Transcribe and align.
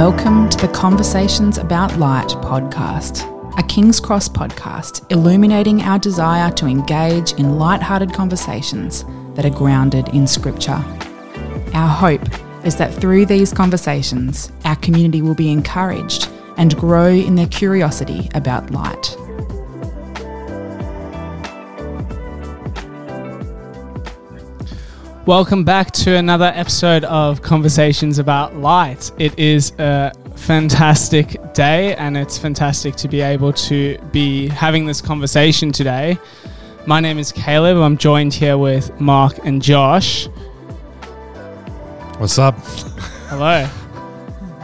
Welcome 0.00 0.48
to 0.48 0.56
the 0.56 0.72
Conversations 0.72 1.58
About 1.58 1.98
Light 1.98 2.28
podcast, 2.28 3.20
a 3.58 3.62
King's 3.64 4.00
Cross 4.00 4.30
podcast 4.30 5.04
illuminating 5.12 5.82
our 5.82 5.98
desire 5.98 6.50
to 6.52 6.64
engage 6.64 7.32
in 7.32 7.58
light-hearted 7.58 8.14
conversations 8.14 9.04
that 9.34 9.44
are 9.44 9.50
grounded 9.50 10.08
in 10.08 10.26
Scripture. 10.26 10.82
Our 11.74 11.86
hope 11.86 12.26
is 12.64 12.76
that 12.76 12.94
through 12.94 13.26
these 13.26 13.52
conversations, 13.52 14.50
our 14.64 14.76
community 14.76 15.20
will 15.20 15.34
be 15.34 15.50
encouraged 15.50 16.30
and 16.56 16.74
grow 16.78 17.08
in 17.08 17.34
their 17.34 17.48
curiosity 17.48 18.30
about 18.32 18.70
light. 18.70 19.14
Welcome 25.26 25.64
back 25.64 25.90
to 25.92 26.16
another 26.16 26.50
episode 26.54 27.04
of 27.04 27.42
Conversations 27.42 28.18
About 28.18 28.56
Light. 28.56 29.12
It 29.18 29.38
is 29.38 29.72
a 29.78 30.12
fantastic 30.34 31.36
day, 31.52 31.94
and 31.96 32.16
it's 32.16 32.38
fantastic 32.38 32.96
to 32.96 33.06
be 33.06 33.20
able 33.20 33.52
to 33.52 33.98
be 34.12 34.48
having 34.48 34.86
this 34.86 35.02
conversation 35.02 35.72
today. 35.72 36.18
My 36.86 37.00
name 37.00 37.18
is 37.18 37.32
Caleb. 37.32 37.76
I'm 37.76 37.98
joined 37.98 38.32
here 38.32 38.56
with 38.56 38.98
Mark 38.98 39.38
and 39.44 39.60
Josh. 39.60 40.26
What's 42.16 42.38
up? 42.38 42.58
Hello. 43.28 43.68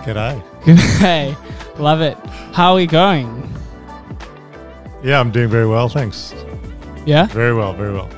G'day. 0.04 0.42
Good 0.64 0.78
day. 1.00 1.36
Love 1.76 2.00
it. 2.00 2.16
How 2.54 2.70
are 2.70 2.76
we 2.76 2.86
going? 2.86 3.54
Yeah, 5.04 5.20
I'm 5.20 5.30
doing 5.30 5.50
very 5.50 5.66
well, 5.66 5.90
thanks. 5.90 6.34
Yeah? 7.04 7.26
Very 7.26 7.52
well, 7.52 7.74
very 7.74 7.92
well. 7.92 8.08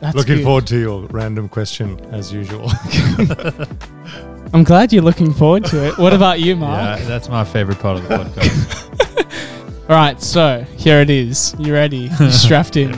That's 0.00 0.14
looking 0.16 0.36
good. 0.36 0.44
forward 0.44 0.66
to 0.68 0.78
your 0.78 1.06
random 1.06 1.48
question 1.48 1.98
as 2.12 2.32
usual. 2.32 2.70
I'm 4.52 4.62
glad 4.64 4.92
you're 4.92 5.02
looking 5.02 5.32
forward 5.32 5.64
to 5.66 5.86
it. 5.88 5.98
What 5.98 6.12
about 6.12 6.40
you, 6.40 6.54
Mark? 6.56 7.00
Yeah, 7.00 7.06
that's 7.06 7.28
my 7.28 7.44
favorite 7.44 7.78
part 7.78 7.98
of 7.98 8.08
the 8.08 8.14
podcast. 8.16 9.80
All 9.90 9.96
right, 9.96 10.20
so 10.20 10.62
here 10.76 11.00
it 11.00 11.10
is. 11.10 11.54
You 11.58 11.72
ready? 11.72 12.10
You 12.20 12.30
strapped 12.30 12.76
in. 12.76 12.92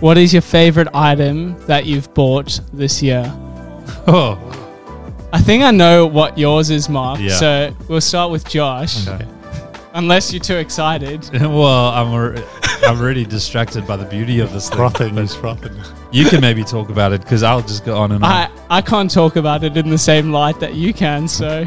What 0.00 0.18
is 0.18 0.32
your 0.32 0.42
favorite 0.42 0.88
item 0.92 1.56
that 1.66 1.86
you've 1.86 2.12
bought 2.14 2.60
this 2.72 3.02
year? 3.02 3.24
oh, 4.06 4.38
I 5.32 5.40
think 5.40 5.62
I 5.64 5.70
know 5.70 6.06
what 6.06 6.36
yours 6.38 6.70
is, 6.70 6.88
Mark. 6.88 7.20
Yeah. 7.20 7.36
So 7.36 7.76
we'll 7.88 8.00
start 8.00 8.30
with 8.30 8.48
Josh, 8.48 9.06
okay. 9.08 9.26
unless 9.94 10.32
you're 10.32 10.42
too 10.42 10.56
excited. 10.56 11.28
well, 11.32 11.88
I'm 11.90 12.08
alre- 12.08 12.46
I'm 12.86 13.00
already 13.00 13.24
distracted 13.24 13.86
by 13.86 13.96
the 13.96 14.04
beauty 14.04 14.40
of 14.40 14.52
this 14.52 14.68
thing. 14.68 14.76
frothing, 14.78 15.14
but 15.14 15.22
he's 15.22 15.34
frothing. 15.34 15.72
You 16.14 16.26
can 16.26 16.40
maybe 16.40 16.62
talk 16.62 16.90
about 16.90 17.12
it 17.12 17.22
because 17.22 17.42
I'll 17.42 17.60
just 17.60 17.84
go 17.84 17.96
on 17.96 18.12
and 18.12 18.22
on. 18.22 18.30
I, 18.30 18.50
I 18.70 18.80
can't 18.80 19.10
talk 19.10 19.34
about 19.34 19.64
it 19.64 19.76
in 19.76 19.90
the 19.90 19.98
same 19.98 20.30
light 20.30 20.60
that 20.60 20.74
you 20.74 20.94
can. 20.94 21.26
So 21.26 21.66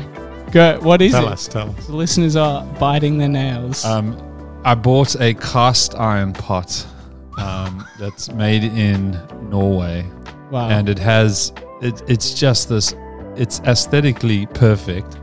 go. 0.54 0.80
What 0.80 1.02
is 1.02 1.12
Tell 1.12 1.28
it? 1.28 1.34
us, 1.34 1.50
tell 1.50 1.70
us. 1.70 1.88
The 1.88 1.96
listeners 1.96 2.38
are 2.38 2.66
biting 2.80 3.18
their 3.18 3.28
nails. 3.28 3.84
Um, 3.84 4.16
I 4.64 4.74
bought 4.74 5.20
a 5.20 5.34
cast 5.34 5.96
iron 5.96 6.32
pot 6.32 6.88
um, 7.38 7.86
that's 8.00 8.32
made 8.32 8.64
in 8.64 9.20
Norway, 9.50 10.06
wow. 10.50 10.70
and 10.70 10.88
it 10.88 11.00
has 11.00 11.52
it, 11.82 12.02
it's 12.08 12.34
just 12.34 12.70
this. 12.70 12.96
It's 13.36 13.60
aesthetically 13.66 14.46
perfect. 14.46 15.18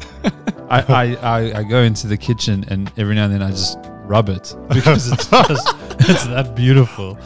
I, 0.68 0.80
I, 0.88 1.16
I, 1.16 1.58
I 1.60 1.62
go 1.62 1.80
into 1.80 2.08
the 2.08 2.18
kitchen 2.18 2.66
and 2.68 2.92
every 2.98 3.14
now 3.14 3.24
and 3.24 3.32
then 3.32 3.42
I 3.42 3.52
just 3.52 3.78
rub 4.04 4.28
it 4.28 4.54
because 4.68 5.10
it's 5.10 5.28
just 5.30 5.76
it's 6.00 6.26
that 6.26 6.54
beautiful. 6.54 7.18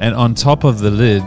And 0.00 0.14
on 0.14 0.34
top 0.34 0.64
of 0.64 0.78
the 0.78 0.90
lid, 0.90 1.22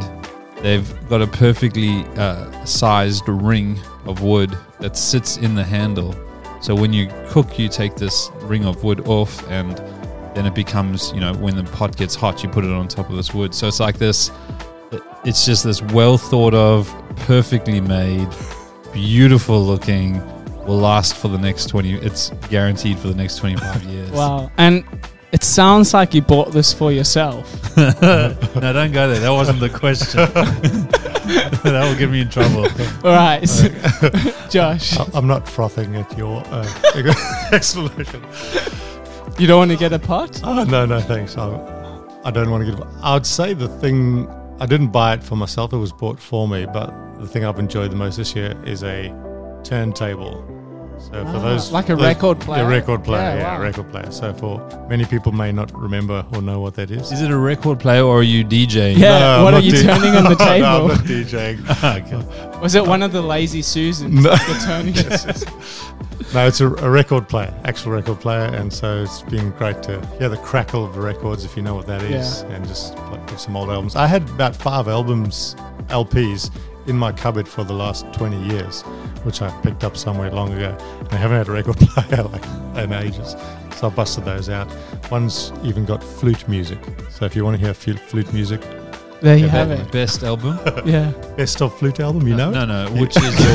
they've 0.61 1.09
got 1.09 1.21
a 1.21 1.27
perfectly 1.27 2.05
uh, 2.17 2.65
sized 2.65 3.27
ring 3.27 3.79
of 4.05 4.21
wood 4.21 4.55
that 4.79 4.95
sits 4.97 5.37
in 5.37 5.55
the 5.55 5.63
handle. 5.63 6.15
So 6.61 6.75
when 6.75 6.93
you 6.93 7.11
cook, 7.29 7.57
you 7.57 7.67
take 7.69 7.95
this 7.95 8.29
ring 8.41 8.65
of 8.65 8.83
wood 8.83 9.07
off, 9.07 9.47
and 9.49 9.77
then 10.35 10.45
it 10.45 10.53
becomes, 10.55 11.11
you 11.11 11.19
know, 11.19 11.33
when 11.33 11.55
the 11.55 11.63
pot 11.63 11.97
gets 11.97 12.15
hot, 12.15 12.43
you 12.43 12.49
put 12.49 12.63
it 12.63 12.71
on 12.71 12.87
top 12.87 13.09
of 13.09 13.15
this 13.15 13.33
wood. 13.33 13.53
So 13.53 13.67
it's 13.67 13.79
like 13.79 13.97
this. 13.97 14.31
It's 15.23 15.45
just 15.45 15.63
this 15.63 15.81
well 15.81 16.17
thought 16.17 16.53
of, 16.53 16.87
perfectly 17.17 17.81
made, 17.81 18.27
beautiful 18.93 19.61
looking. 19.61 20.21
Will 20.65 20.77
last 20.77 21.15
for 21.15 21.27
the 21.27 21.39
next 21.39 21.69
twenty. 21.69 21.93
It's 21.95 22.29
guaranteed 22.49 22.99
for 22.99 23.07
the 23.07 23.15
next 23.15 23.37
twenty-five 23.37 23.83
years. 23.85 24.11
wow. 24.11 24.51
And 24.57 24.85
it 25.31 25.43
sounds 25.43 25.93
like 25.93 26.13
you 26.13 26.21
bought 26.21 26.51
this 26.51 26.73
for 26.73 26.91
yourself. 26.91 27.45
no, 27.77 28.35
don't 28.55 28.91
go 28.91 29.07
there. 29.09 29.19
That 29.19 29.29
wasn't 29.31 29.59
the 29.59 29.69
question. 29.69 30.17
that 30.33 31.87
will 31.87 31.97
get 31.97 32.09
me 32.09 32.21
in 32.21 32.29
trouble. 32.29 32.65
All 33.03 33.15
right, 33.15 33.47
so- 33.47 33.69
Josh. 34.49 34.97
I- 34.97 35.07
I'm 35.13 35.27
not 35.27 35.47
frothing 35.47 35.95
at 35.95 36.17
your 36.17 36.43
uh, 36.47 37.49
explanation. 37.53 38.23
You 39.39 39.47
don't 39.47 39.59
want 39.59 39.71
to 39.71 39.77
get 39.77 39.93
a 39.93 39.99
pot? 39.99 40.41
Oh, 40.43 40.63
no, 40.65 40.85
no, 40.85 40.99
thanks. 40.99 41.37
I, 41.37 41.47
I 42.25 42.31
don't 42.31 42.51
want 42.51 42.65
to 42.65 42.71
get. 42.75 42.85
I 43.01 43.13
would 43.13 43.25
say 43.25 43.53
the 43.53 43.67
thing, 43.69 44.27
I 44.59 44.65
didn't 44.65 44.89
buy 44.89 45.13
it 45.13 45.23
for 45.23 45.35
myself, 45.37 45.71
it 45.73 45.77
was 45.77 45.93
bought 45.93 46.19
for 46.19 46.47
me, 46.47 46.65
but 46.65 46.91
the 47.19 47.27
thing 47.27 47.45
I've 47.45 47.57
enjoyed 47.59 47.91
the 47.91 47.95
most 47.95 48.17
this 48.17 48.35
year 48.35 48.53
is 48.65 48.83
a 48.83 49.09
turntable. 49.63 50.43
So 51.01 51.11
for 51.11 51.37
Ah, 51.37 51.39
those 51.39 51.71
like 51.71 51.89
a 51.89 51.95
those- 51.95 52.05
record 52.05 52.39
player? 52.39 52.63
a 52.63 52.67
record 52.67 53.03
player, 53.03 53.21
Yeah, 53.21 53.35
yeah, 53.35 53.57
wow. 53.57 53.61
record 53.63 53.91
player. 53.91 54.11
So 54.11 54.33
for 54.33 54.61
many 54.89 55.05
people 55.05 55.31
may 55.31 55.51
not 55.51 55.71
remember 55.77 56.25
or 56.33 56.41
know 56.41 56.59
what 56.61 56.75
that 56.75 56.91
is. 56.91 57.11
Is 57.11 57.21
it 57.21 57.31
a 57.31 57.37
record 57.37 57.79
player 57.79 58.03
or 58.03 58.19
are 58.19 58.23
you 58.23 58.43
DJing? 58.45 58.97
Yeah. 58.97 59.19
No, 59.37 59.43
what 59.43 59.53
are 59.53 59.59
you 59.59 59.71
D- 59.71 59.83
turning 59.83 60.15
on 60.15 60.23
the 60.25 60.35
table? 60.35 60.41
No, 60.61 60.87
table? 60.87 60.91
I'm 60.91 60.97
not 60.97 61.05
DJing. 61.05 61.59
okay. 62.53 62.59
Was 62.61 62.75
it 62.75 62.85
one 62.85 63.01
of 63.03 63.11
the 63.11 63.21
lazy 63.21 63.61
Susans? 63.61 64.23
No. 64.23 64.29
You're 64.47 64.57
turning 64.59 64.93
it? 64.97 65.45
No, 66.33 66.47
it's 66.47 66.61
a, 66.61 66.67
a 66.67 66.89
record 66.89 67.27
player, 67.27 67.53
actual 67.65 67.91
record 67.91 68.19
player, 68.21 68.45
and 68.55 68.71
so 68.71 69.03
it's 69.03 69.21
been 69.23 69.49
great 69.51 69.83
to 69.83 69.99
hear 70.17 70.29
the 70.29 70.37
crackle 70.37 70.85
of 70.85 70.93
the 70.93 71.01
records, 71.01 71.43
if 71.43 71.57
you 71.57 71.61
know 71.63 71.75
what 71.75 71.87
that 71.87 72.01
is, 72.03 72.41
and 72.43 72.65
just 72.65 72.95
like, 73.11 73.25
put 73.27 73.37
some 73.39 73.57
old 73.57 73.69
albums. 73.69 73.95
I 73.97 74.07
had 74.07 74.21
about 74.29 74.55
five 74.55 74.87
albums, 74.87 75.55
LPs, 75.89 76.49
in 76.87 76.95
my 76.97 77.11
cupboard 77.11 77.47
for 77.49 77.63
the 77.65 77.73
last 77.73 78.05
20 78.13 78.41
years, 78.47 78.83
which 79.23 79.41
I 79.41 79.49
picked 79.61 79.83
up 79.83 79.95
somewhere 79.97 80.31
long 80.31 80.53
ago, 80.53 80.75
and 80.99 81.09
I 81.09 81.15
haven't 81.15 81.37
had 81.37 81.47
a 81.47 81.51
record 81.51 81.77
player 81.79 82.23
like 82.23 82.45
in 82.77 82.93
ages. 82.93 83.35
So 83.77 83.87
I 83.87 83.89
busted 83.89 84.25
those 84.25 84.49
out. 84.49 84.67
One's 85.09 85.51
even 85.63 85.85
got 85.85 86.03
flute 86.03 86.47
music. 86.47 86.79
So 87.09 87.25
if 87.25 87.35
you 87.35 87.43
want 87.43 87.57
to 87.59 87.63
hear 87.65 87.73
flute, 87.73 87.99
flute 87.99 88.31
music, 88.33 88.61
There 89.21 89.37
you 89.37 89.47
have 89.47 89.69
that 89.69 89.79
it. 89.79 89.91
Best 89.91 90.23
album? 90.23 90.59
Yeah. 90.85 91.11
best 91.37 91.61
of 91.61 91.77
flute 91.77 91.99
album, 91.99 92.27
you 92.27 92.33
uh, 92.35 92.37
know? 92.37 92.51
No, 92.51 92.65
no. 92.65 92.91
Which 93.01 93.15
is 93.17 93.23
your? 93.23 93.53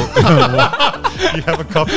you 1.37 1.43
have 1.43 1.60
a 1.60 1.65
copy? 1.65 1.93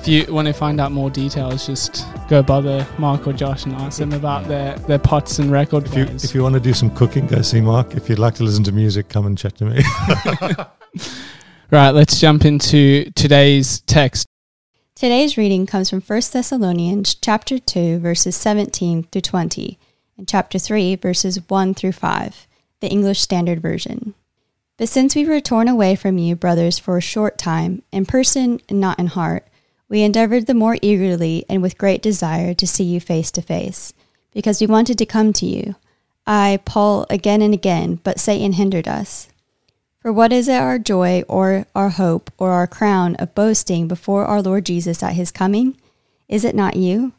If 0.00 0.08
you 0.08 0.32
want 0.32 0.48
to 0.48 0.52
find 0.52 0.80
out 0.80 0.92
more 0.92 1.08
details, 1.10 1.66
just 1.66 2.04
go 2.28 2.42
bother 2.42 2.86
Mark 2.98 3.26
or 3.26 3.32
Josh 3.32 3.64
and 3.64 3.74
ask 3.76 3.98
them 3.98 4.12
about 4.12 4.46
their, 4.48 4.76
their 4.80 4.98
pots 4.98 5.38
and 5.38 5.50
record 5.50 5.86
If 5.86 5.94
you, 5.96 6.04
players. 6.04 6.24
if 6.24 6.34
you 6.34 6.42
want 6.42 6.54
to 6.54 6.60
do 6.60 6.74
some 6.74 6.90
cooking, 6.94 7.26
go 7.26 7.40
see 7.42 7.60
Mark. 7.62 7.94
If 7.94 8.08
you'd 8.10 8.18
like 8.18 8.34
to 8.34 8.44
listen 8.44 8.64
to 8.64 8.72
music, 8.72 9.08
come 9.08 9.24
and 9.26 9.36
chat 9.38 9.56
to 9.58 9.64
me. 9.64 9.82
Right, 11.70 11.90
let's 11.90 12.20
jump 12.20 12.44
into 12.44 13.10
today's 13.12 13.80
text. 13.80 14.26
Today's 14.94 15.36
reading 15.36 15.66
comes 15.66 15.90
from 15.90 16.00
1 16.00 16.22
Thessalonians 16.32 17.14
chapter 17.14 17.58
2 17.58 17.98
verses 17.98 18.36
17 18.36 19.04
through 19.04 19.20
20 19.20 19.78
and 20.16 20.28
chapter 20.28 20.58
3 20.58 20.96
verses 20.96 21.38
1 21.48 21.74
through 21.74 21.92
5, 21.92 22.46
the 22.80 22.88
English 22.88 23.20
Standard 23.20 23.60
Version. 23.60 24.14
But 24.76 24.88
since 24.88 25.14
we 25.14 25.24
were 25.24 25.40
torn 25.40 25.68
away 25.68 25.94
from 25.94 26.18
you, 26.18 26.34
brothers, 26.34 26.78
for 26.78 26.96
a 26.96 27.02
short 27.02 27.38
time, 27.38 27.82
in 27.92 28.06
person 28.06 28.60
and 28.68 28.80
not 28.80 28.98
in 28.98 29.06
heart, 29.08 29.46
we 29.88 30.02
endeavored 30.02 30.46
the 30.46 30.54
more 30.54 30.78
eagerly 30.82 31.44
and 31.48 31.62
with 31.62 31.78
great 31.78 32.02
desire 32.02 32.54
to 32.54 32.66
see 32.66 32.84
you 32.84 33.00
face 33.00 33.30
to 33.32 33.42
face, 33.42 33.92
because 34.32 34.60
we 34.60 34.66
wanted 34.66 34.98
to 34.98 35.06
come 35.06 35.32
to 35.34 35.46
you. 35.46 35.76
I, 36.26 36.60
Paul, 36.64 37.06
again 37.10 37.42
and 37.42 37.54
again, 37.54 38.00
but 38.02 38.18
Satan 38.18 38.54
hindered 38.54 38.88
us. 38.88 39.28
For 40.04 40.12
what 40.12 40.34
is 40.34 40.48
it 40.48 40.60
our 40.60 40.78
joy 40.78 41.22
or 41.28 41.64
our 41.74 41.88
hope 41.88 42.30
or 42.36 42.50
our 42.50 42.66
crown 42.66 43.16
of 43.16 43.34
boasting 43.34 43.88
before 43.88 44.26
our 44.26 44.42
Lord 44.42 44.66
Jesus 44.66 45.02
at 45.02 45.14
his 45.14 45.32
coming? 45.32 45.78
Is 46.28 46.44
it 46.44 46.54
not 46.54 46.76
you? 46.76 47.14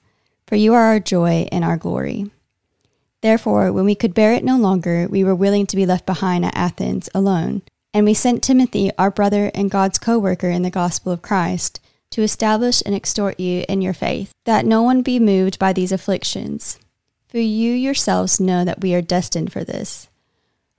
For 0.45 0.55
you 0.55 0.75
are 0.75 0.83
our 0.83 0.99
joy 0.99 1.47
and 1.51 1.65
our 1.65 1.77
glory. 1.77 2.29
Therefore, 3.21 3.71
when 3.71 3.85
we 3.85 3.95
could 3.95 4.13
bear 4.13 4.33
it 4.33 4.43
no 4.43 4.55
longer, 4.55 5.07
we 5.09 5.23
were 5.23 5.33
willing 5.33 5.65
to 5.65 5.75
be 5.75 5.87
left 5.87 6.05
behind 6.05 6.45
at 6.45 6.55
Athens 6.55 7.09
alone. 7.15 7.63
And 7.91 8.05
we 8.05 8.13
sent 8.13 8.43
Timothy, 8.43 8.91
our 8.99 9.09
brother 9.09 9.49
and 9.55 9.71
God's 9.71 9.97
co 9.97 10.19
worker 10.19 10.51
in 10.51 10.61
the 10.61 10.69
gospel 10.69 11.11
of 11.11 11.23
Christ, 11.23 11.79
to 12.11 12.21
establish 12.21 12.83
and 12.85 12.93
exhort 12.93 13.39
you 13.39 13.65
in 13.67 13.81
your 13.81 13.95
faith, 13.95 14.31
that 14.43 14.63
no 14.63 14.83
one 14.83 15.01
be 15.01 15.17
moved 15.17 15.57
by 15.57 15.73
these 15.73 15.91
afflictions. 15.91 16.77
For 17.29 17.39
you 17.39 17.73
yourselves 17.73 18.39
know 18.39 18.63
that 18.63 18.81
we 18.81 18.93
are 18.93 19.01
destined 19.01 19.51
for 19.51 19.63
this. 19.63 20.07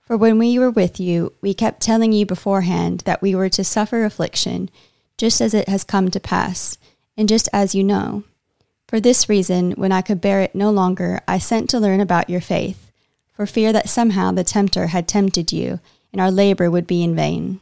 For 0.07 0.15
when 0.15 0.39
we 0.39 0.57
were 0.57 0.71
with 0.71 1.01
you, 1.01 1.33
we 1.41 1.53
kept 1.53 1.81
telling 1.81 2.13
you 2.13 2.25
beforehand 2.25 3.01
that 3.01 3.21
we 3.21 3.35
were 3.35 3.49
to 3.49 3.61
suffer 3.61 4.05
affliction, 4.05 4.69
just 5.17 5.41
as 5.41 5.53
it 5.53 5.67
has 5.67 5.83
come 5.83 6.09
to 6.11 6.19
pass, 6.21 6.77
and 7.17 7.27
just 7.27 7.49
as 7.51 7.75
you 7.75 7.83
know. 7.83 8.23
For 8.87 9.01
this 9.01 9.27
reason, 9.27 9.73
when 9.73 9.91
I 9.91 10.01
could 10.01 10.21
bear 10.21 10.39
it 10.39 10.55
no 10.55 10.71
longer, 10.71 11.19
I 11.27 11.39
sent 11.39 11.69
to 11.71 11.79
learn 11.79 11.99
about 11.99 12.29
your 12.29 12.39
faith, 12.39 12.89
for 13.33 13.45
fear 13.45 13.73
that 13.73 13.89
somehow 13.89 14.31
the 14.31 14.45
tempter 14.45 14.87
had 14.87 15.09
tempted 15.09 15.51
you, 15.51 15.81
and 16.13 16.21
our 16.21 16.31
labor 16.31 16.71
would 16.71 16.87
be 16.87 17.03
in 17.03 17.13
vain. 17.13 17.59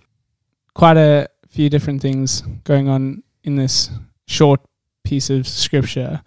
Quite 0.75 0.97
a 0.97 1.27
few 1.49 1.67
different 1.67 1.99
things 1.99 2.41
going 2.63 2.87
on 2.87 3.23
in 3.43 3.55
this 3.55 3.89
short 4.27 4.61
piece 5.03 5.31
of 5.31 5.47
scripture. 5.47 6.21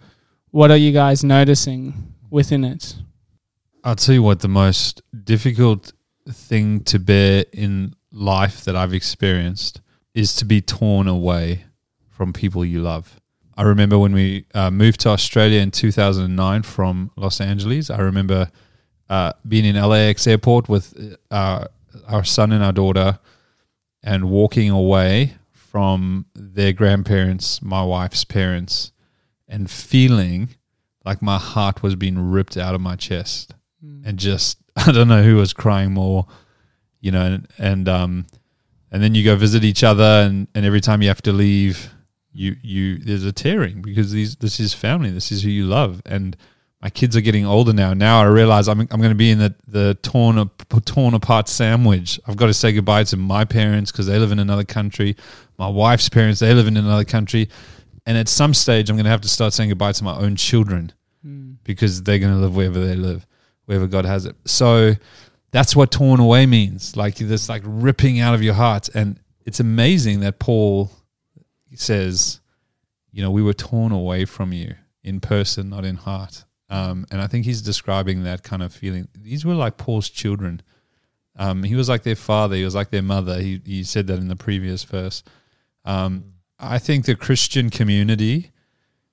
What 0.51 0.69
are 0.69 0.75
you 0.75 0.91
guys 0.91 1.23
noticing 1.23 2.13
within 2.29 2.65
it? 2.65 2.97
I'll 3.85 3.95
tell 3.95 4.15
you 4.15 4.23
what 4.23 4.41
the 4.41 4.49
most 4.49 5.01
difficult 5.23 5.93
thing 6.33 6.81
to 6.85 6.99
bear 6.99 7.45
in 7.51 7.95
life 8.11 8.63
that 8.65 8.75
I've 8.75 8.93
experienced 8.93 9.81
is 10.13 10.35
to 10.35 10.45
be 10.45 10.61
torn 10.61 11.07
away 11.07 11.65
from 12.09 12.33
people 12.33 12.65
you 12.65 12.81
love. 12.81 13.19
I 13.55 13.63
remember 13.63 13.99
when 13.99 14.13
we 14.13 14.45
uh, 14.53 14.71
moved 14.71 15.01
to 15.01 15.09
Australia 15.09 15.59
in 15.59 15.71
2009 15.71 16.63
from 16.63 17.11
Los 17.15 17.41
Angeles. 17.41 17.89
I 17.89 17.99
remember 17.99 18.49
uh, 19.09 19.33
being 19.47 19.65
in 19.65 19.75
LAX 19.75 20.27
airport 20.27 20.69
with 20.69 21.17
uh, 21.29 21.65
our 22.07 22.23
son 22.23 22.51
and 22.51 22.63
our 22.63 22.71
daughter 22.71 23.19
and 24.01 24.29
walking 24.29 24.69
away 24.69 25.35
from 25.51 26.25
their 26.33 26.73
grandparents, 26.73 27.61
my 27.61 27.83
wife's 27.83 28.23
parents, 28.23 28.91
and 29.47 29.69
feeling 29.69 30.49
like 31.05 31.21
my 31.21 31.37
heart 31.37 31.83
was 31.83 31.95
being 31.95 32.31
ripped 32.31 32.57
out 32.57 32.75
of 32.75 32.81
my 32.81 32.95
chest. 32.95 33.55
Mm. 33.85 34.05
And 34.05 34.17
just, 34.17 34.57
I 34.87 34.91
don't 34.91 35.07
know 35.07 35.23
who 35.23 35.35
was 35.35 35.53
crying 35.53 35.93
more, 35.93 36.27
you 37.01 37.11
know, 37.11 37.25
and, 37.25 37.47
and, 37.57 37.89
um, 37.89 38.27
and 38.91 39.03
then 39.03 39.15
you 39.15 39.23
go 39.23 39.35
visit 39.35 39.63
each 39.63 39.83
other 39.83 40.03
and, 40.03 40.47
and 40.55 40.65
every 40.65 40.81
time 40.81 41.01
you 41.01 41.07
have 41.09 41.21
to 41.23 41.33
leave, 41.33 41.91
you, 42.31 42.55
you, 42.61 42.97
there's 42.97 43.25
a 43.25 43.31
tearing 43.31 43.81
because 43.81 44.11
these, 44.11 44.35
this 44.37 44.59
is 44.59 44.73
family. 44.73 45.11
This 45.11 45.31
is 45.31 45.43
who 45.43 45.49
you 45.49 45.65
love. 45.65 46.01
And, 46.05 46.35
my 46.81 46.89
kids 46.89 47.17
are 47.17 47.21
getting 47.21 47.45
older 47.45 47.73
now. 47.73 47.93
Now 47.93 48.21
I 48.21 48.25
realize 48.25 48.67
I'm, 48.69 48.79
I'm 48.79 49.01
going 49.01 49.09
to 49.09 49.15
be 49.15 49.31
in 49.31 49.39
the, 49.39 49.53
the 49.67 49.97
torn, 50.01 50.49
torn 50.85 51.13
apart 51.13 51.49
sandwich. 51.49 52.19
I've 52.25 52.37
got 52.37 52.45
to 52.47 52.53
say 52.53 52.71
goodbye 52.71 53.03
to 53.05 53.17
my 53.17 53.43
parents 53.43 53.91
because 53.91 54.07
they 54.07 54.17
live 54.17 54.31
in 54.31 54.39
another 54.39 54.63
country. 54.63 55.17
My 55.57 55.67
wife's 55.67 56.07
parents, 56.07 56.39
they 56.39 56.53
live 56.53 56.67
in 56.67 56.77
another 56.77 57.03
country. 57.03 57.49
And 58.05 58.17
at 58.17 58.29
some 58.29 58.53
stage, 58.53 58.89
I'm 58.89 58.95
going 58.95 59.03
to 59.03 59.11
have 59.11 59.21
to 59.21 59.29
start 59.29 59.53
saying 59.53 59.69
goodbye 59.69 59.91
to 59.91 60.03
my 60.03 60.15
own 60.15 60.37
children 60.37 60.93
mm. 61.25 61.57
because 61.65 62.01
they're 62.03 62.19
going 62.19 62.33
to 62.33 62.39
live 62.39 62.55
wherever 62.55 62.79
they 62.79 62.95
live, 62.95 63.27
wherever 63.69 63.85
God 63.85 64.05
has 64.05 64.25
it. 64.25 64.35
So 64.45 64.95
that's 65.51 65.75
what 65.75 65.91
torn 65.91 66.19
away 66.19 66.47
means. 66.47 66.97
Like 66.97 67.17
this, 67.17 67.47
like 67.47 67.61
ripping 67.63 68.19
out 68.19 68.33
of 68.33 68.41
your 68.41 68.55
heart. 68.55 68.89
And 68.95 69.19
it's 69.45 69.59
amazing 69.59 70.21
that 70.21 70.39
Paul 70.39 70.89
says, 71.75 72.39
you 73.11 73.21
know, 73.21 73.29
we 73.29 73.43
were 73.43 73.53
torn 73.53 73.91
away 73.91 74.25
from 74.25 74.53
you 74.53 74.73
in 75.03 75.19
person, 75.19 75.69
not 75.69 75.85
in 75.85 75.97
heart. 75.97 76.45
Um, 76.71 77.05
and 77.11 77.21
I 77.21 77.27
think 77.27 77.45
he's 77.45 77.61
describing 77.61 78.23
that 78.23 78.41
kind 78.41 78.63
of 78.63 78.73
feeling. 78.73 79.07
These 79.15 79.45
were 79.45 79.53
like 79.53 79.77
Paul's 79.77 80.09
children. 80.09 80.63
Um, 81.35 81.61
he 81.61 81.75
was 81.75 81.89
like 81.89 82.01
their 82.01 82.15
father. 82.15 82.55
He 82.55 82.63
was 82.63 82.73
like 82.73 82.89
their 82.89 83.03
mother. 83.03 83.39
He, 83.39 83.61
he 83.63 83.83
said 83.83 84.07
that 84.07 84.17
in 84.17 84.29
the 84.29 84.35
previous 84.35 84.83
verse. 84.83 85.21
Um, 85.85 86.33
I 86.57 86.79
think 86.79 87.05
the 87.05 87.15
Christian 87.15 87.69
community 87.69 88.49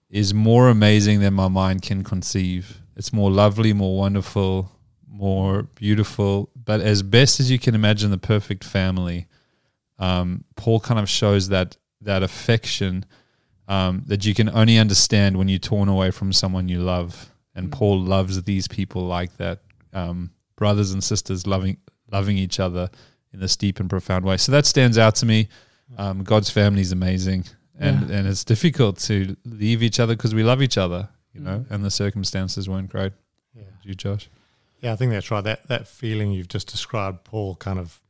is 0.09 0.33
more 0.33 0.71
amazing 0.71 1.21
than 1.21 1.35
my 1.35 1.49
mind 1.49 1.83
can 1.83 2.03
conceive. 2.03 2.81
It's 2.97 3.13
more 3.13 3.31
lovely, 3.31 3.73
more 3.73 3.97
wonderful, 3.97 4.73
more 5.09 5.63
beautiful. 5.63 6.51
But 6.57 6.81
as 6.81 7.03
best 7.03 7.41
as 7.41 7.51
you 7.51 7.59
can 7.59 7.75
imagine, 7.75 8.11
the 8.11 8.19
perfect 8.19 8.65
family. 8.65 9.27
Um, 9.99 10.45
Paul 10.57 10.81
kind 10.81 11.01
of 11.01 11.09
shows 11.09 11.49
that 11.49 11.77
that 12.03 12.23
affection 12.23 13.05
um, 13.69 14.05
that 14.07 14.25
you 14.25 14.35
can 14.35 14.49
only 14.49 14.79
understand 14.79 15.37
when 15.37 15.49
you're 15.49 15.59
torn 15.59 15.89
away 15.89 16.11
from 16.11 16.33
someone 16.33 16.69
you 16.69 16.81
love 16.81 17.33
and 17.57 17.73
Paul 17.73 17.99
loves 17.99 18.41
these 18.43 18.69
people 18.69 19.07
like 19.07 19.37
that, 19.39 19.61
um, 19.93 20.31
brothers 20.57 20.93
and 20.93 21.03
sisters 21.03 21.47
loving 21.47 21.79
loving 22.13 22.37
each 22.37 22.61
other 22.61 22.89
in 23.33 23.41
this 23.41 23.57
deep 23.57 23.81
and 23.81 23.91
profound 23.91 24.25
way. 24.25 24.37
So 24.37 24.53
that 24.53 24.67
stands 24.67 24.97
out 24.97 25.17
to 25.17 25.27
me. 25.27 25.49
Um, 25.99 26.23
God's 26.23 26.51
family 26.51 26.83
is 26.83 26.93
amazing, 26.93 27.47
and 27.79 28.09
yeah. 28.09 28.17
and 28.17 28.29
it's 28.29 28.45
difficult 28.45 28.99
to 29.01 29.37
leave 29.45 29.83
each 29.83 29.99
other 29.99 30.15
because 30.15 30.35
we 30.35 30.45
love 30.45 30.63
each 30.63 30.77
other, 30.79 31.09
you 31.37 31.45
know, 31.45 31.59
mm. 31.59 31.71
and 31.71 31.85
the 31.85 31.91
circumstances 31.91 32.69
weren't 32.69 32.91
great. 32.91 33.13
Yeah, 33.55 33.65
you, 33.83 33.95
Josh. 33.95 34.29
Yeah, 34.81 34.93
I 34.93 34.97
think 34.97 35.13
that's 35.13 35.31
right. 35.31 35.45
That 35.45 35.69
that 35.69 35.89
feeling 35.89 36.33
you've 36.33 36.49
just 36.49 36.69
described, 36.69 37.25
Paul 37.25 37.57
kind 37.57 37.79
of 37.79 38.01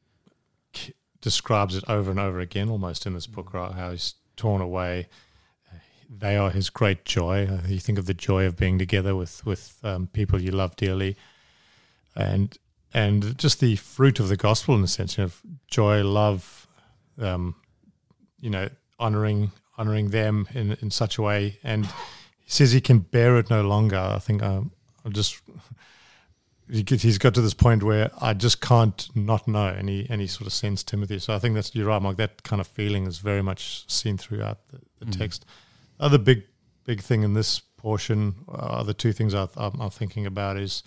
describes 1.20 1.76
it 1.76 1.84
over 1.88 2.10
and 2.10 2.20
over 2.20 2.40
again, 2.40 2.68
almost 2.68 3.06
in 3.06 3.14
this 3.14 3.26
book, 3.26 3.52
right? 3.52 3.72
How 3.72 3.90
he's 3.90 4.14
torn 4.36 4.60
away 4.60 5.08
they 6.08 6.36
are 6.36 6.50
his 6.50 6.70
great 6.70 7.04
joy. 7.04 7.46
Uh, 7.46 7.66
you 7.66 7.78
think 7.78 7.98
of 7.98 8.06
the 8.06 8.14
joy 8.14 8.46
of 8.46 8.56
being 8.56 8.78
together 8.78 9.14
with 9.14 9.44
with 9.44 9.78
um, 9.82 10.08
people 10.08 10.40
you 10.40 10.50
love 10.50 10.76
dearly, 10.76 11.16
and 12.14 12.56
and 12.94 13.36
just 13.38 13.60
the 13.60 13.76
fruit 13.76 14.20
of 14.20 14.28
the 14.28 14.36
gospel 14.36 14.74
in 14.74 14.82
the 14.82 14.88
sense 14.88 15.18
of 15.18 15.42
joy, 15.68 16.02
love, 16.02 16.66
um, 17.20 17.54
you 18.40 18.50
know, 18.50 18.68
honoring 18.98 19.52
honoring 19.76 20.10
them 20.10 20.48
in 20.54 20.76
in 20.80 20.90
such 20.90 21.18
a 21.18 21.22
way. 21.22 21.58
And 21.62 21.88
he 22.46 22.52
says 22.52 22.72
he 22.72 22.80
can 22.80 23.00
bear 23.00 23.36
it 23.36 23.50
no 23.50 23.62
longer. 23.62 23.98
I 23.98 24.18
think 24.18 24.42
um, 24.42 24.72
I'm 25.04 25.12
just. 25.12 25.40
He's 26.68 27.18
got 27.18 27.32
to 27.34 27.40
this 27.40 27.54
point 27.54 27.84
where 27.84 28.10
I 28.20 28.34
just 28.34 28.60
can't 28.60 29.08
not 29.14 29.46
know, 29.46 29.68
and 29.68 29.88
he 29.88 30.06
and 30.10 30.20
he 30.20 30.26
sort 30.26 30.48
of 30.48 30.52
sends 30.52 30.82
Timothy. 30.82 31.20
So 31.20 31.32
I 31.32 31.38
think 31.38 31.54
that's 31.54 31.74
you're 31.76 31.86
right, 31.86 32.02
Mark. 32.02 32.16
That 32.16 32.42
kind 32.42 32.60
of 32.60 32.66
feeling 32.66 33.06
is 33.06 33.18
very 33.18 33.42
much 33.42 33.84
seen 33.88 34.18
throughout 34.18 34.66
the, 34.70 34.80
the 34.98 35.06
mm. 35.06 35.16
text 35.16 35.44
other 36.00 36.18
big 36.18 36.42
big 36.84 37.00
thing 37.00 37.22
in 37.22 37.34
this 37.34 37.60
portion, 37.86 38.34
uh, 38.48 38.82
the 38.82 38.94
two 38.94 39.12
things 39.12 39.34
I, 39.34 39.46
am 39.56 39.90
thinking 39.90 40.26
about 40.26 40.56
is 40.56 40.82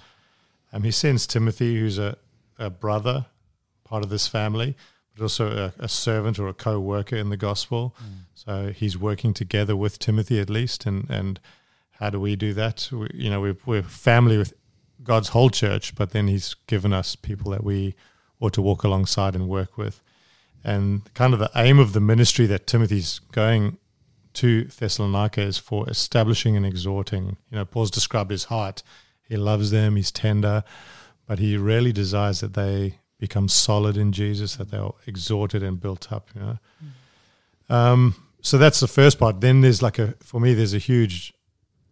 um, 0.73 0.83
he 0.83 0.91
sends 0.91 1.25
Timothy, 1.27 1.79
who's 1.79 1.97
a, 1.97 2.17
a 2.57 2.69
brother, 2.69 3.27
part 3.83 4.03
of 4.03 4.09
this 4.09 4.27
family, 4.27 4.75
but 5.15 5.23
also 5.23 5.73
a, 5.79 5.83
a 5.83 5.87
servant 5.87 6.39
or 6.39 6.47
a 6.47 6.53
co-worker 6.53 7.15
in 7.15 7.29
the 7.29 7.37
gospel. 7.37 7.95
Mm. 8.01 8.25
So 8.33 8.71
he's 8.71 8.97
working 8.97 9.33
together 9.33 9.75
with 9.75 9.99
Timothy 9.99 10.39
at 10.39 10.49
least, 10.49 10.85
and 10.85 11.09
and 11.09 11.39
how 11.99 12.09
do 12.09 12.19
we 12.19 12.35
do 12.35 12.53
that? 12.53 12.89
We, 12.91 13.09
you 13.13 13.29
know, 13.29 13.41
we're, 13.41 13.57
we're 13.65 13.83
family 13.83 14.37
with 14.37 14.53
God's 15.03 15.29
whole 15.29 15.49
church, 15.49 15.95
but 15.95 16.11
then 16.11 16.27
He's 16.27 16.55
given 16.67 16.93
us 16.93 17.15
people 17.15 17.51
that 17.51 17.63
we 17.63 17.95
ought 18.39 18.53
to 18.53 18.61
walk 18.61 18.83
alongside 18.83 19.35
and 19.35 19.47
work 19.47 19.77
with. 19.77 20.01
And 20.63 21.13
kind 21.13 21.33
of 21.33 21.39
the 21.39 21.51
aim 21.55 21.79
of 21.79 21.93
the 21.93 21.99
ministry 21.99 22.45
that 22.47 22.67
Timothy's 22.67 23.19
going 23.31 23.77
to 24.33 24.65
Thessalonica 24.65 25.41
is 25.41 25.57
for 25.57 25.89
establishing 25.89 26.55
and 26.55 26.65
exhorting. 26.65 27.37
You 27.49 27.57
know, 27.57 27.65
Paul's 27.65 27.91
described 27.91 28.31
his 28.31 28.45
heart. 28.45 28.83
He 29.27 29.37
loves 29.37 29.71
them, 29.71 29.95
he's 29.95 30.11
tender, 30.11 30.63
but 31.27 31.39
he 31.39 31.55
really 31.57 31.91
desires 31.91 32.39
that 32.39 32.53
they 32.53 32.98
become 33.19 33.47
solid 33.47 33.97
in 33.97 34.11
Jesus, 34.11 34.55
that 34.55 34.71
they're 34.71 34.89
exhorted 35.05 35.61
and 35.61 35.79
built 35.79 36.11
up, 36.11 36.29
you 36.33 36.41
know. 36.41 36.59
Mm. 37.69 37.73
Um, 37.73 38.15
so 38.41 38.57
that's 38.57 38.79
the 38.79 38.87
first 38.87 39.19
part. 39.19 39.41
Then 39.41 39.61
there's 39.61 39.81
like 39.81 39.99
a, 39.99 40.15
for 40.21 40.39
me, 40.39 40.53
there's 40.53 40.73
a 40.73 40.79
huge, 40.79 41.33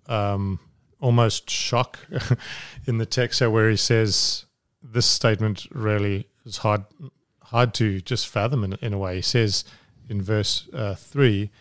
um, 0.08 0.60
almost 1.00 1.50
shock 1.50 2.00
in 2.88 2.98
the 2.98 3.06
text 3.06 3.42
where 3.42 3.70
he 3.70 3.76
says, 3.76 4.46
this 4.82 5.06
statement 5.06 5.68
really 5.72 6.28
is 6.46 6.58
hard, 6.58 6.86
hard 7.44 7.74
to 7.76 8.00
just 8.02 8.28
fathom 8.28 8.64
in, 8.64 8.74
in 8.82 8.94
a 8.94 8.98
way. 8.98 9.18
He 9.18 9.22
says 9.22 9.66
in 10.10 10.22
verse 10.22 10.68
uh, 10.74 10.96
3, 10.96 11.52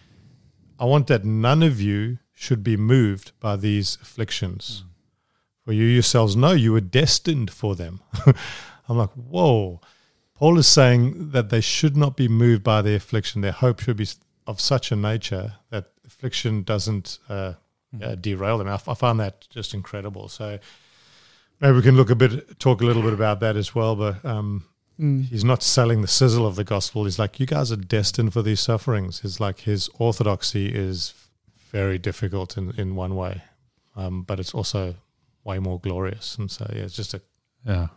I 0.78 0.85
want 0.85 1.08
that 1.08 1.25
none 1.25 1.62
of 1.62 1.80
you 1.80 2.18
should 2.32 2.62
be 2.62 2.76
moved 2.76 3.32
by 3.40 3.56
these 3.56 3.99
afflictions. 4.00 4.85
Mm. 4.85 4.90
For 5.64 5.73
you 5.73 5.85
yourselves 5.85 6.37
know 6.37 6.52
you 6.52 6.73
were 6.73 6.80
destined 6.80 7.50
for 7.50 7.75
them. 7.75 8.00
I'm 8.88 8.99
like, 8.99 9.11
whoa. 9.11 9.81
Paul 10.35 10.59
is 10.59 10.69
saying 10.69 11.31
that 11.31 11.49
they 11.49 11.61
should 11.61 11.97
not 11.97 12.16
be 12.16 12.28
moved 12.28 12.62
by 12.62 12.83
their 12.83 12.97
affliction. 12.97 13.40
Their 13.40 13.52
hope 13.52 13.81
should 13.81 13.97
be 13.97 14.09
of 14.47 14.61
such 14.61 14.93
a 14.93 14.97
nature 14.97 15.55
that 15.71 15.90
affliction 16.07 16.62
doesn't 16.62 17.19
uh, 17.28 17.55
uh, 18.02 18.14
derail 18.16 18.59
them. 18.59 18.69
I, 18.69 18.75
f- 18.75 18.88
I 18.88 18.95
find 18.95 19.19
that 19.21 19.47
just 19.49 19.73
incredible. 19.73 20.28
So 20.28 20.59
maybe 21.61 21.76
we 21.76 21.83
can 21.83 21.97
look 21.97 22.11
a 22.11 22.14
bit, 22.14 22.59
talk 22.59 22.83
a 22.83 22.85
little 22.85 23.02
bit 23.02 23.14
about 23.14 23.40
that 23.40 23.57
as 23.57 23.75
well. 23.75 23.97
But 23.97 24.25
um, 24.25 24.64
Mm. 24.99 25.26
He's 25.26 25.45
not 25.45 25.62
selling 25.62 26.00
the 26.00 26.09
sizzle 26.09 26.47
of 26.47 26.57
the 26.57 26.64
gospel. 26.64 27.05
He's 27.05 27.19
like, 27.19 27.38
you 27.38 27.47
guys 27.47 27.71
are 27.71 27.76
destined 27.76 28.33
for 28.33 28.43
these 28.43 28.61
sufferings. 28.61 29.23
It's 29.25 29.40
like 29.40 29.61
his 29.61 29.90
orthodoxy 29.99 30.69
is 30.69 31.12
very 31.71 31.99
difficult 31.99 32.57
in, 32.57 32.73
in 32.78 32.95
one 32.95 33.14
way, 33.14 33.43
um, 33.95 34.23
but 34.23 34.40
it's 34.40 34.55
also 34.55 34.95
way 35.45 35.59
more 35.59 35.78
glorious. 35.78 36.37
And 36.38 36.50
so, 36.50 36.66
yeah, 36.73 36.83
it's 36.83 36.97
just 36.97 37.14
a 37.14 37.21
yeah 37.66 37.88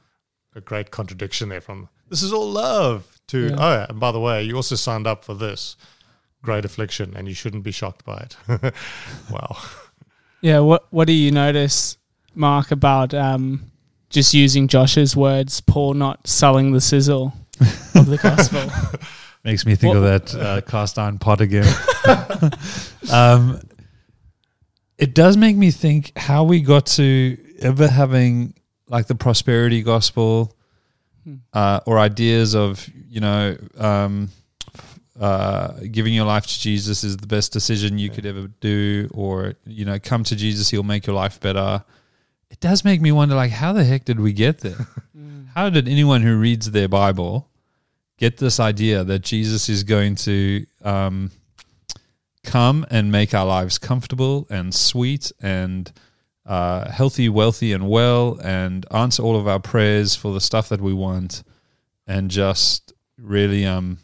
a 0.56 0.62
great 0.62 0.92
contradiction 0.92 1.50
there 1.50 1.62
from 1.62 1.90
this 2.10 2.24
is 2.24 2.34
all 2.34 2.50
love 2.50 3.20
to, 3.28 3.50
yeah. 3.50 3.56
oh, 3.58 3.72
yeah, 3.72 3.86
and 3.90 4.00
by 4.00 4.12
the 4.12 4.20
way, 4.20 4.44
you 4.44 4.56
also 4.56 4.76
signed 4.76 5.06
up 5.06 5.24
for 5.24 5.36
this 5.36 5.78
great 6.42 6.66
affliction 6.66 7.14
and 7.16 7.28
you 7.28 7.34
shouldn't 7.34 7.64
be 7.64 7.72
shocked 7.72 8.04
by 8.04 8.18
it. 8.18 8.36
wow. 9.30 9.58
Yeah. 10.42 10.60
What, 10.60 10.88
what 10.90 11.06
do 11.06 11.14
you 11.14 11.32
notice, 11.32 11.98
Mark, 12.34 12.72
about 12.72 13.14
um, 13.14 13.72
just 14.10 14.34
using 14.34 14.68
Josh's 14.68 15.16
words, 15.16 15.62
Paul 15.62 15.94
not 15.94 16.28
selling 16.28 16.72
the 16.72 16.82
sizzle 16.82 17.34
of 17.94 18.08
the 18.08 18.18
gospel. 18.22 18.70
Makes 19.44 19.66
me 19.66 19.76
think 19.76 19.96
what? 19.96 20.04
of 20.04 20.04
that 20.04 20.36
uh, 20.36 20.62
cast 20.62 20.98
iron 20.98 21.20
pot 21.20 21.42
again. 21.42 21.72
um, 23.12 23.62
it 24.98 25.16
does 25.16 25.38
make 25.38 25.56
me 25.56 25.72
think 25.72 26.12
how 26.18 26.44
we 26.44 26.60
got 26.60 26.86
to 26.88 27.38
ever 27.62 27.88
having 27.88 28.54
like 28.90 29.08
the 29.08 29.16
prosperity 29.16 29.82
gospel 29.82 30.56
hmm. 31.24 31.36
uh, 31.54 31.80
or 31.86 32.00
ideas 32.00 32.56
of, 32.56 32.88
you 33.08 33.22
know, 33.22 33.58
um, 33.78 34.30
uh, 35.20 35.74
giving 35.92 36.14
your 36.14 36.26
life 36.26 36.48
to 36.48 36.60
Jesus 36.60 37.04
is 37.04 37.18
the 37.18 37.28
best 37.28 37.52
decision 37.52 37.98
you 37.98 38.10
could 38.10 38.26
ever 38.26 38.48
do, 38.62 39.10
or 39.14 39.56
you 39.66 39.86
know, 39.86 40.00
come 40.00 40.24
to 40.24 40.36
Jesus, 40.36 40.70
He'll 40.70 40.84
make 40.84 41.06
your 41.06 41.16
life 41.16 41.40
better. 41.40 41.84
It 42.50 42.60
does 42.60 42.86
make 42.86 43.02
me 43.02 43.12
wonder, 43.12 43.36
like, 43.36 43.52
how 43.52 43.74
the 43.74 43.84
heck 43.84 44.06
did 44.06 44.20
we 44.20 44.34
get 44.34 44.60
there? 44.60 44.88
how 45.56 45.70
did 45.70 45.88
anyone 45.88 46.22
who 46.22 46.38
reads 46.38 46.72
their 46.72 46.88
Bible 46.88 47.50
get 48.18 48.38
this 48.38 48.60
idea 48.60 49.04
that 49.04 49.20
Jesus 49.20 49.70
is 49.70 49.84
going 49.84 50.16
to 50.16 50.66
um, 50.84 51.32
come 52.44 52.86
and 52.90 53.12
make 53.12 53.34
our 53.34 53.46
lives 53.46 53.78
comfortable 53.78 54.46
and 54.50 54.74
sweet 54.74 55.32
and 55.42 55.92
uh, 56.50 56.90
healthy, 56.92 57.30
wealthy, 57.30 57.72
and 57.74 57.88
well, 57.88 58.40
and 58.44 58.86
answer 58.92 59.24
all 59.24 59.38
of 59.38 59.48
our 59.48 59.60
prayers 59.60 60.16
for 60.16 60.34
the 60.34 60.42
stuff 60.42 60.68
that 60.70 60.82
we 60.82 60.94
want, 60.94 61.44
and 62.08 62.30
just 62.32 62.92
really 63.18 63.66
um, 63.66 64.00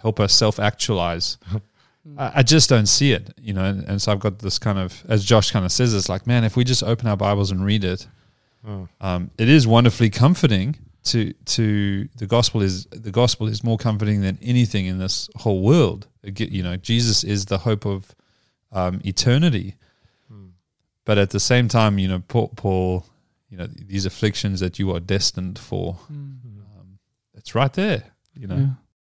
help 0.00 0.20
us 0.20 0.32
self 0.32 0.58
actualize. 0.60 1.38
I, 2.16 2.32
I 2.36 2.42
just 2.42 2.70
don't 2.70 2.86
see 2.86 3.12
it, 3.12 3.34
you 3.40 3.52
know. 3.52 3.64
And, 3.64 3.82
and 3.84 4.00
so 4.02 4.12
I've 4.12 4.20
got 4.20 4.38
this 4.38 4.58
kind 4.58 4.78
of, 4.78 5.04
as 5.08 5.24
Josh 5.24 5.50
kind 5.50 5.64
of 5.64 5.72
says, 5.72 5.92
it's 5.92 6.08
like, 6.08 6.26
man, 6.26 6.44
if 6.44 6.56
we 6.56 6.64
just 6.64 6.82
open 6.82 7.06
our 7.08 7.16
Bibles 7.16 7.50
and 7.50 7.64
read 7.64 7.84
it, 7.84 8.06
Oh. 8.66 8.88
um, 9.00 9.30
it 9.38 9.48
is 9.48 9.66
wonderfully 9.66 10.10
comforting. 10.10 10.76
To 11.04 11.32
to 11.32 12.08
the 12.16 12.26
gospel 12.26 12.60
is 12.60 12.84
the 12.86 13.12
gospel 13.12 13.46
is 13.48 13.62
more 13.64 13.78
comforting 13.78 14.20
than 14.20 14.36
anything 14.42 14.86
in 14.86 14.98
this 14.98 15.28
whole 15.36 15.62
world. 15.62 16.06
You 16.22 16.62
know, 16.62 16.76
Jesus 16.76 17.24
is 17.24 17.46
the 17.46 17.58
hope 17.58 17.86
of 17.86 18.14
um, 18.72 19.00
eternity. 19.04 19.76
But 21.08 21.16
at 21.16 21.30
the 21.30 21.40
same 21.40 21.68
time, 21.68 21.98
you 21.98 22.06
know, 22.06 22.22
Paul, 22.28 22.48
Paul, 22.54 23.06
you 23.48 23.56
know, 23.56 23.66
these 23.66 24.04
afflictions 24.04 24.60
that 24.60 24.78
you 24.78 24.94
are 24.94 25.00
destined 25.00 25.58
for, 25.58 25.96
um, 26.10 26.98
it's 27.32 27.54
right 27.54 27.72
there. 27.72 28.02
You 28.34 28.46
know, 28.46 28.56
Yeah. 28.56 28.68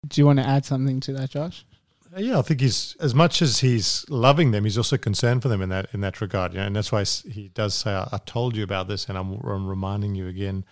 Do 0.08 0.20
you 0.20 0.26
want 0.26 0.40
to 0.40 0.44
add 0.44 0.64
something 0.64 0.98
to 0.98 1.12
that, 1.12 1.30
Josh? 1.30 1.64
Uh, 2.12 2.18
Yeah, 2.18 2.40
I 2.40 2.42
think 2.42 2.60
he's 2.60 2.96
as 2.98 3.14
much 3.14 3.40
as 3.40 3.60
he's 3.60 4.04
loving 4.08 4.50
them, 4.50 4.64
he's 4.64 4.76
also 4.76 4.96
concerned 4.96 5.42
for 5.42 5.48
them 5.48 5.62
in 5.62 5.68
that 5.68 5.86
in 5.94 6.00
that 6.00 6.20
regard. 6.20 6.52
You 6.52 6.58
know, 6.58 6.66
and 6.66 6.74
that's 6.74 6.90
why 6.90 7.04
he 7.04 7.50
does 7.54 7.74
say, 7.76 7.92
"I, 7.92 8.08
I 8.10 8.18
told 8.26 8.56
you 8.56 8.64
about 8.64 8.88
this, 8.88 9.08
and 9.08 9.16
I'm, 9.16 9.34
I'm 9.34 9.68
reminding 9.68 10.16
you 10.16 10.26
again." 10.26 10.64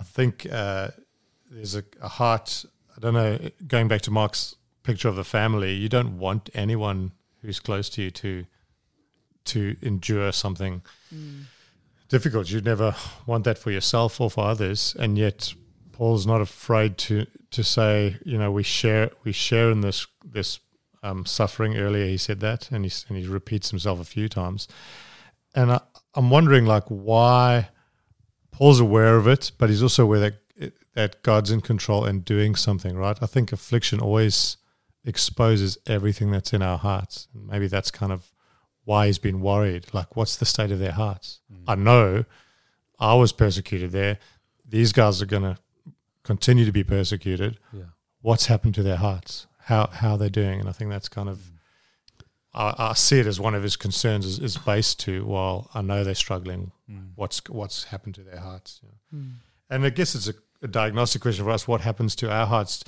I 0.00 0.02
think 0.02 0.48
uh, 0.50 0.88
there's 1.48 1.76
a, 1.76 1.84
a 2.02 2.08
heart. 2.08 2.64
I 2.96 3.00
don't 3.00 3.14
know. 3.14 3.38
Going 3.68 3.86
back 3.86 4.00
to 4.02 4.10
Mark's 4.10 4.56
picture 4.82 5.06
of 5.06 5.14
the 5.14 5.22
family, 5.24 5.74
you 5.74 5.88
don't 5.88 6.18
want 6.18 6.50
anyone 6.54 7.12
who's 7.40 7.60
close 7.60 7.88
to 7.90 8.02
you 8.02 8.10
to 8.10 8.46
to 9.44 9.76
endure 9.82 10.32
something 10.32 10.82
difficult. 12.08 12.50
You'd 12.50 12.64
never 12.64 12.94
want 13.26 13.44
that 13.44 13.58
for 13.58 13.70
yourself 13.70 14.20
or 14.20 14.30
for 14.30 14.44
others, 14.44 14.94
and 14.98 15.16
yet 15.16 15.54
Paul's 15.92 16.26
not 16.26 16.40
afraid 16.40 16.98
to 16.98 17.26
to 17.50 17.64
say, 17.64 18.16
you 18.24 18.38
know, 18.38 18.50
we 18.52 18.62
share 18.62 19.10
we 19.24 19.32
share 19.32 19.70
in 19.70 19.80
this 19.80 20.06
this 20.24 20.60
um, 21.02 21.24
suffering. 21.24 21.76
Earlier, 21.76 22.06
he 22.06 22.16
said 22.16 22.40
that, 22.40 22.70
and 22.70 22.84
he 22.84 22.92
and 23.08 23.18
he 23.18 23.26
repeats 23.26 23.70
himself 23.70 24.00
a 24.00 24.04
few 24.04 24.28
times. 24.28 24.68
And 25.54 25.72
I, 25.72 25.80
I'm 26.14 26.30
wondering, 26.30 26.66
like, 26.66 26.84
why 26.86 27.68
Paul's 28.50 28.80
aware 28.80 29.16
of 29.16 29.26
it, 29.26 29.52
but 29.58 29.70
he's 29.70 29.82
also 29.82 30.04
aware 30.04 30.20
that 30.20 30.72
that 30.94 31.22
God's 31.22 31.50
in 31.50 31.60
control 31.60 32.04
and 32.04 32.24
doing 32.24 32.56
something. 32.56 32.96
Right? 32.96 33.18
I 33.22 33.26
think 33.26 33.52
affliction 33.52 34.00
always 34.00 34.56
exposes 35.04 35.78
everything 35.86 36.30
that's 36.30 36.52
in 36.52 36.62
our 36.62 36.78
hearts, 36.78 37.28
and 37.34 37.46
maybe 37.46 37.66
that's 37.66 37.90
kind 37.90 38.12
of 38.12 38.32
why 38.90 39.06
he's 39.06 39.20
been 39.20 39.40
worried. 39.40 39.86
Like, 39.92 40.16
what's 40.16 40.34
the 40.34 40.44
state 40.44 40.72
of 40.72 40.80
their 40.80 40.90
hearts? 40.90 41.38
Mm. 41.52 41.62
I 41.68 41.74
know 41.76 42.24
I 42.98 43.14
was 43.14 43.30
persecuted 43.30 43.92
there. 43.92 44.18
These 44.68 44.92
guys 44.92 45.22
are 45.22 45.26
going 45.26 45.44
to 45.44 45.58
continue 46.24 46.64
to 46.64 46.72
be 46.72 46.82
persecuted. 46.82 47.60
Yeah. 47.72 47.84
What's 48.20 48.46
happened 48.46 48.74
to 48.74 48.82
their 48.82 48.96
hearts? 48.96 49.46
How 49.66 49.86
how 49.92 50.16
they're 50.16 50.28
they 50.28 50.42
doing? 50.42 50.58
And 50.58 50.68
I 50.68 50.72
think 50.72 50.90
that's 50.90 51.08
kind 51.08 51.28
of 51.28 51.52
I, 52.52 52.74
I 52.90 52.94
see 52.94 53.20
it 53.20 53.28
as 53.28 53.38
one 53.38 53.54
of 53.54 53.62
his 53.62 53.76
concerns 53.76 54.26
is, 54.26 54.40
is 54.40 54.56
based 54.58 54.98
to. 55.00 55.24
Well, 55.24 55.70
I 55.72 55.82
know 55.82 56.02
they're 56.02 56.16
struggling. 56.16 56.72
Mm. 56.90 57.12
What's 57.14 57.40
what's 57.48 57.84
happened 57.84 58.16
to 58.16 58.22
their 58.22 58.40
hearts? 58.40 58.80
you 58.82 58.88
know? 58.88 59.24
Mm. 59.24 59.34
And 59.70 59.84
I 59.84 59.90
guess 59.90 60.16
it's 60.16 60.28
a, 60.28 60.34
a 60.62 60.68
diagnostic 60.68 61.22
question 61.22 61.44
for 61.44 61.52
us. 61.52 61.68
What 61.68 61.82
happens 61.82 62.16
to 62.16 62.32
our 62.32 62.46
hearts? 62.46 62.82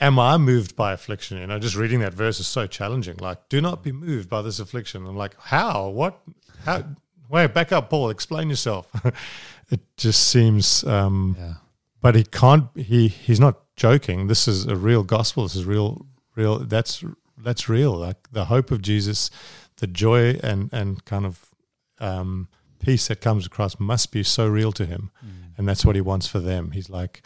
Am 0.00 0.18
I 0.18 0.36
moved 0.38 0.74
by 0.74 0.92
affliction? 0.92 1.38
You 1.38 1.46
know, 1.46 1.58
just 1.58 1.76
reading 1.76 2.00
that 2.00 2.12
verse 2.12 2.40
is 2.40 2.46
so 2.46 2.66
challenging. 2.66 3.16
Like, 3.18 3.48
do 3.48 3.60
not 3.60 3.82
be 3.82 3.92
moved 3.92 4.28
by 4.28 4.42
this 4.42 4.58
affliction. 4.58 5.06
I'm 5.06 5.16
like, 5.16 5.36
how? 5.38 5.88
What? 5.88 6.20
How? 6.64 6.84
Wait, 7.28 7.54
back 7.54 7.72
up, 7.72 7.90
Paul. 7.90 8.10
Explain 8.10 8.50
yourself. 8.50 8.90
it 9.70 9.80
just 9.96 10.28
seems. 10.28 10.84
Um, 10.84 11.36
yeah, 11.38 11.54
but 12.00 12.14
he 12.14 12.24
can't. 12.24 12.68
He 12.76 13.08
he's 13.08 13.40
not 13.40 13.60
joking. 13.76 14.26
This 14.26 14.48
is 14.48 14.66
a 14.66 14.76
real 14.76 15.04
gospel. 15.04 15.44
This 15.44 15.56
is 15.56 15.64
real. 15.64 16.06
Real. 16.34 16.58
That's 16.58 17.04
that's 17.38 17.68
real. 17.68 17.92
Like 17.92 18.32
the 18.32 18.46
hope 18.46 18.70
of 18.70 18.82
Jesus, 18.82 19.30
the 19.76 19.86
joy 19.86 20.38
and 20.42 20.72
and 20.72 21.04
kind 21.04 21.24
of 21.24 21.54
um, 22.00 22.48
peace 22.80 23.08
that 23.08 23.20
comes 23.20 23.46
across 23.46 23.78
must 23.78 24.12
be 24.12 24.22
so 24.22 24.46
real 24.46 24.72
to 24.72 24.86
him, 24.86 25.10
and 25.56 25.68
that's 25.68 25.84
what 25.84 25.94
he 25.94 26.00
wants 26.00 26.26
for 26.26 26.40
them. 26.40 26.72
He's 26.72 26.90
like, 26.90 27.22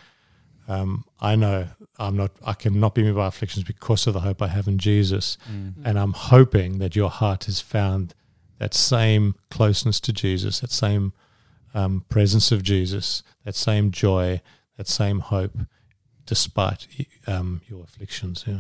um, 0.69 1.05
I 1.21 1.35
know 1.35 1.69
I'm 1.99 2.17
not. 2.17 2.31
I 2.45 2.53
cannot 2.53 2.95
be 2.95 3.03
moved 3.03 3.17
by 3.17 3.27
afflictions 3.27 3.65
because 3.65 4.07
of 4.07 4.15
the 4.15 4.21
hope 4.21 4.43
I 4.43 4.49
have 4.49 4.69
in 4.69 4.79
Jesus, 4.79 5.39
and 5.85 5.99
I'm 5.99 6.13
hoping 6.13 6.79
that 6.79 6.95
your 6.95 7.11
heart 7.11 7.45
has 7.45 7.61
found 7.61 8.15
that 8.59 8.75
same 8.75 9.35
closeness 9.51 9.99
to 10.01 10.13
Jesus, 10.13 10.61
that 10.61 10.71
same 10.71 11.13
um, 11.75 12.05
presence 12.09 12.53
of 12.53 12.63
Jesus, 12.63 13.23
that 13.45 13.55
same 13.55 13.91
joy, 13.91 14.43
that 14.77 14.89
same 14.89 15.21
hope, 15.21 15.57
despite 16.27 16.87
um, 17.27 17.63
your 17.69 17.85
afflictions. 17.85 18.45
Yeah. 18.47 18.59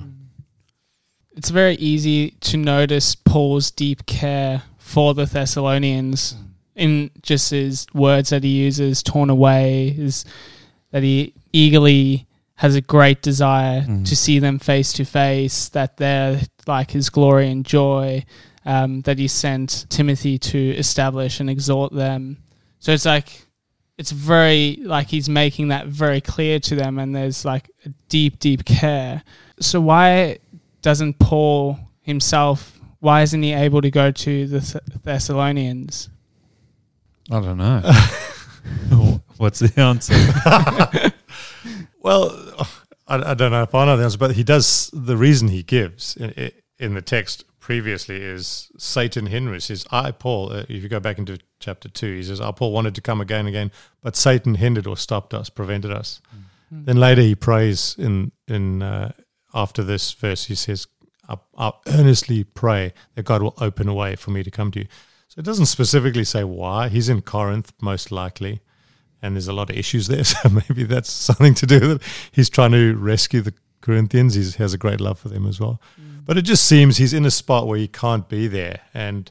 It's 1.37 1.50
very 1.50 1.75
easy 1.75 2.31
to 2.41 2.57
notice 2.57 3.15
Paul's 3.15 3.71
deep 3.71 4.07
care 4.07 4.62
for 4.79 5.15
the 5.15 5.27
Thessalonians 5.27 6.35
in 6.75 7.11
just 7.23 7.50
his 7.50 7.87
words 7.93 8.31
that 8.31 8.43
he 8.45 8.50
uses, 8.50 9.03
torn 9.03 9.31
away, 9.31 9.95
is 9.99 10.25
that 10.91 11.03
he 11.03 11.35
eagerly 11.52 12.26
has 12.57 12.75
a 12.75 12.81
great 12.81 13.23
desire 13.23 13.83
to 14.05 14.17
see 14.17 14.38
them 14.40 14.59
face 14.59 14.93
to 14.95 15.05
face, 15.05 15.69
that 15.71 15.97
they're 15.97 16.40
like 16.67 16.90
his 16.90 17.09
glory 17.09 17.50
and 17.50 17.64
joy, 17.64 18.25
um, 18.64 19.00
that 19.02 19.19
he 19.19 19.28
sent 19.28 19.87
Timothy 19.88 20.38
to 20.38 20.71
establish 20.76 21.38
and 21.40 21.49
exhort 21.49 21.93
them. 21.93 22.38
So 22.81 22.93
it's 22.93 23.05
like 23.05 23.47
it's 23.97 24.11
very 24.12 24.78
like 24.83 25.09
he's 25.09 25.28
making 25.28 25.69
that 25.69 25.87
very 25.87 26.21
clear 26.21 26.59
to 26.61 26.75
them, 26.75 26.99
and 26.99 27.14
there's 27.14 27.45
like 27.45 27.71
a 27.85 27.90
deep, 28.09 28.38
deep 28.38 28.64
care. 28.64 29.23
So 29.61 29.81
why 29.81 30.38
doesn't 30.83 31.19
Paul 31.19 31.78
himself? 32.02 32.78
Why 33.00 33.23
isn't 33.23 33.43
he 33.43 33.52
able 33.52 33.83
to 33.83 33.90
go 33.90 34.11
to 34.11 34.47
the 34.47 34.61
Th- 34.61 34.85
Thessalonians? 35.05 36.09
I 37.31 37.40
don't 37.40 37.59
know. 37.59 37.81
What's 39.37 39.61
the 39.61 39.81
answer? 39.81 40.14
Well, 42.00 42.31
I, 43.07 43.31
I 43.31 43.35
don't 43.35 43.50
know 43.53 43.62
if 43.62 43.75
I 43.75 43.85
know 43.87 43.97
the 43.97 44.05
answer, 44.05 44.19
but 44.19 44.33
he 44.33 44.45
does. 44.45 44.91
The 44.93 45.17
reason 45.17 45.49
he 45.49 45.62
gives 45.62 46.17
in, 46.17 46.53
in 46.79 46.95
the 46.95 47.03
text 47.03 47.45
previously 47.59 48.17
is 48.17 48.71
Satan 48.79 49.27
hinders. 49.27 49.65
Says, 49.65 49.87
I, 49.91 50.11
Paul, 50.11 50.53
uh, 50.53 50.65
if 50.69 50.83
you 50.83 50.88
go 50.88 51.00
back 51.00 51.19
into 51.19 51.38
chapter 51.61 51.88
2, 51.88 52.17
he 52.17 52.23
says, 52.23 52.41
I, 52.41 52.50
Paul, 52.53 52.73
wanted 52.73 52.95
to 52.95 53.00
come 53.00 53.21
again 53.21 53.41
and 53.41 53.49
again, 53.49 53.73
but 54.03 54.17
Satan 54.17 54.55
hindered 54.55 54.87
or 54.87 54.97
stopped 54.97 55.35
us, 55.35 55.50
prevented 55.50 55.91
us. 55.91 56.21
Then 56.71 56.99
later 56.99 57.23
he 57.23 57.35
prays 57.35 57.97
in, 57.99 58.33
in 58.47 58.83
uh, 58.83 59.12
after 59.55 59.83
this 59.83 60.12
verse, 60.12 60.45
he 60.47 60.55
says, 60.55 60.87
I, 61.29 61.37
I 61.57 61.73
earnestly 61.87 62.45
pray 62.45 62.93
that 63.15 63.25
God 63.25 63.43
will 63.43 63.55
open 63.59 63.88
a 63.88 63.95
way 63.95 64.17
for 64.17 64.31
me 64.31 64.43
to 64.43 64.50
come 64.50 64.71
to 64.73 64.81
you. 64.81 64.87
So 65.29 65.41
it 65.41 65.45
doesn't 65.45 65.67
specifically 65.67 66.25
say 66.25 66.45
why. 66.45 66.88
He's 66.88 67.09
in 67.09 67.23
Corinth, 67.23 67.73
most 67.81 68.12
likely 68.12 68.61
and 69.23 69.35
there's 69.35 69.49
a 69.49 69.53
lot 69.53 69.71
of 69.71 69.77
issues 69.77 70.09
there. 70.09 70.25
So 70.25 70.49
maybe 70.49 70.85
that's 70.85 71.11
something 71.11 71.55
to 71.55 71.67
do 71.67 71.81
with 71.81 71.91
it. 71.93 72.03
He's 72.33 72.51
trying 72.51 72.73
to 72.73 72.95
rescue 72.97 73.41
the 73.41 73.55
Corinthians. 73.81 74.35
He's, 74.35 74.57
he 74.57 74.63
has 74.63 74.75
a 74.75 74.79
great 74.79 75.01
love 75.01 75.19
for 75.19 75.29
them 75.29 75.47
as 75.47 75.59
well. 75.61 75.81
But 76.25 76.37
it 76.37 76.43
just 76.43 76.67
seems 76.67 76.99
he's 76.99 77.15
in 77.15 77.25
a 77.25 77.31
spot 77.31 77.67
where 77.67 77.79
he 77.79 77.89
can't 77.89 78.29
be 78.29 78.49
there. 78.49 78.81
And 78.93 79.31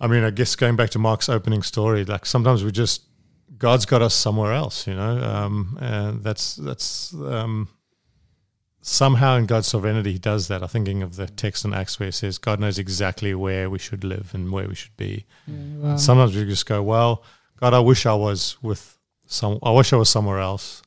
I 0.00 0.06
mean, 0.06 0.22
I 0.22 0.30
guess 0.30 0.54
going 0.54 0.76
back 0.76 0.90
to 0.90 0.98
Mark's 0.98 1.28
opening 1.30 1.62
story, 1.62 2.04
like 2.04 2.26
sometimes 2.26 2.62
we 2.62 2.72
just 2.72 3.04
God's 3.56 3.86
got 3.86 4.02
us 4.02 4.14
somewhere 4.14 4.52
else, 4.52 4.86
you 4.86 4.94
know. 4.94 5.18
Um, 5.22 5.78
and 5.80 6.22
that's 6.22 6.56
that's 6.56 7.14
um, 7.14 7.68
somehow 8.82 9.36
in 9.36 9.46
God's 9.46 9.68
sovereignty, 9.68 10.12
He 10.12 10.18
does 10.18 10.48
that. 10.48 10.62
I'm 10.62 10.68
thinking 10.68 11.02
of 11.02 11.16
the 11.16 11.26
text 11.26 11.64
in 11.64 11.72
Acts 11.72 11.98
where 11.98 12.10
it 12.10 12.14
says 12.14 12.36
God 12.36 12.60
knows 12.60 12.78
exactly 12.78 13.34
where 13.34 13.70
we 13.70 13.78
should 13.78 14.04
live 14.04 14.32
and 14.34 14.52
where 14.52 14.68
we 14.68 14.74
should 14.74 14.96
be. 14.98 15.24
Wow. 15.48 15.96
Sometimes 15.96 16.36
we 16.36 16.44
just 16.44 16.66
go, 16.66 16.82
well, 16.82 17.22
God, 17.60 17.74
I 17.74 17.80
wish 17.80 18.06
I 18.06 18.14
was 18.14 18.56
with 18.62 18.98
some. 19.26 19.58
I 19.62 19.70
wish 19.70 19.92
I 19.92 19.96
was 19.96 20.08
somewhere 20.08 20.38
else, 20.38 20.82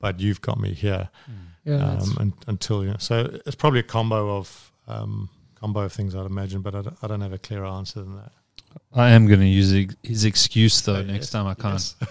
but 0.00 0.20
you've 0.20 0.40
got 0.40 0.60
me 0.60 0.72
here. 0.74 1.08
yeah, 1.64 1.76
Um, 1.76 2.16
and, 2.20 2.32
until 2.46 2.84
you 2.84 2.90
know, 2.90 2.96
so 2.98 3.38
it's 3.46 3.56
probably 3.56 3.80
a 3.80 3.84
combo 3.84 4.36
of 4.36 4.72
um, 4.86 5.28
combo 5.54 5.80
of 5.80 5.92
things 5.92 6.14
I'd 6.14 6.26
imagine, 6.26 6.60
but 6.60 6.74
I 6.74 6.82
don't, 6.82 6.96
I 7.02 7.06
don't 7.06 7.20
have 7.20 7.32
a 7.32 7.38
clearer 7.38 7.66
answer 7.66 8.00
than 8.02 8.16
that. 8.16 8.32
I 8.92 9.10
am 9.10 9.26
going 9.26 9.40
to 9.40 9.46
use 9.46 9.70
his 10.02 10.24
excuse 10.24 10.80
though. 10.82 10.96
Oh, 10.96 11.02
next 11.02 11.26
yes. 11.26 11.30
time 11.30 11.46
I 11.46 11.54
can't. 11.54 11.74
Yes. 11.74 11.96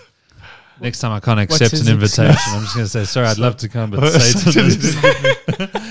Next 0.82 1.00
time 1.00 1.12
I 1.12 1.20
can't 1.20 1.40
accept 1.40 1.74
an 1.74 1.88
invitation. 1.88 2.36
I'm 2.48 2.62
just 2.64 2.74
going 2.74 2.86
to 2.86 2.90
say 2.90 3.06
sorry. 3.06 3.28
I'd 3.28 3.38
love 3.38 3.58
to 3.58 3.70
come, 3.70 3.92
but 3.92 4.10
Satan. 4.20 4.72
Satan 4.72 5.83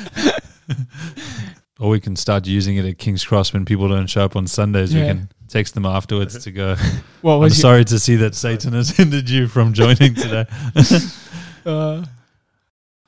or 1.82 1.88
we 1.90 1.98
can 1.98 2.14
start 2.14 2.46
using 2.46 2.76
it 2.76 2.84
at 2.84 2.96
King's 2.96 3.24
Cross 3.24 3.52
when 3.52 3.64
people 3.64 3.88
don't 3.88 4.06
show 4.06 4.24
up 4.24 4.36
on 4.36 4.46
Sundays. 4.46 4.94
We 4.94 5.00
can 5.00 5.28
text 5.48 5.74
them 5.74 5.84
afterwards 5.84 6.44
to 6.44 6.52
go. 6.52 6.76
I'm 7.24 7.50
sorry 7.50 7.84
to 7.86 7.98
see 7.98 8.14
that 8.16 8.36
Satan 8.36 8.72
has 8.72 8.90
hindered 8.96 9.28
you 9.28 9.48
from 9.48 9.72
joining 9.74 10.14
today. 10.14 10.46
Uh, 11.64 12.04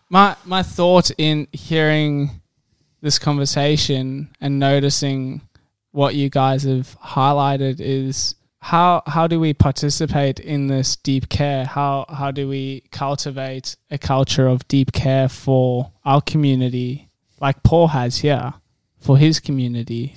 my 0.09 0.37
my 0.45 0.63
thought 0.63 1.11
in 1.19 1.49
hearing 1.51 2.41
this 3.01 3.19
conversation 3.19 4.31
and 4.41 4.61
noticing 4.61 5.41
what 5.91 6.15
you 6.15 6.31
guys 6.31 6.63
have 6.63 6.97
highlighted 7.01 7.81
is 7.81 8.37
how 8.61 9.03
how 9.09 9.27
do 9.27 9.41
we 9.41 9.53
participate 9.53 10.39
in 10.39 10.69
this 10.69 10.95
deep 10.95 11.29
care? 11.29 11.65
How 11.65 12.05
how 12.09 12.31
do 12.31 12.49
we 12.49 12.85
cultivate 12.93 13.75
a 13.91 13.99
culture 13.99 14.47
of 14.47 14.69
deep 14.69 14.93
care 14.93 15.29
for 15.29 15.91
our 16.05 16.21
community, 16.21 17.09
like 17.41 17.61
Paul 17.65 17.89
has 17.89 18.19
here 18.19 18.55
for 19.05 19.19
his 19.19 19.39
community? 19.39 20.17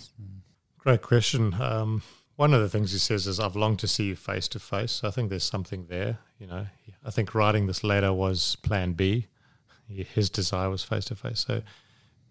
Great 0.77 1.01
question. 1.01 1.53
Um, 1.59 2.01
one 2.37 2.53
of 2.53 2.61
the 2.61 2.69
things 2.69 2.91
he 2.93 2.99
says 2.99 3.27
is, 3.27 3.39
"I've 3.39 3.55
longed 3.55 3.79
to 3.79 3.87
see 3.87 4.05
you 4.05 4.15
face 4.15 4.47
to 4.49 4.59
face." 4.59 5.03
I 5.03 5.11
think 5.11 5.29
there's 5.29 5.43
something 5.43 5.87
there. 5.87 6.19
You 6.39 6.47
know, 6.47 6.67
I 7.03 7.11
think 7.11 7.35
writing 7.35 7.67
this 7.67 7.83
letter 7.83 8.13
was 8.13 8.55
Plan 8.57 8.93
B. 8.93 9.27
His 9.87 10.29
desire 10.29 10.69
was 10.69 10.83
face 10.83 11.05
to 11.05 11.15
face. 11.15 11.45
So, 11.47 11.61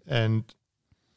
and 0.06 0.44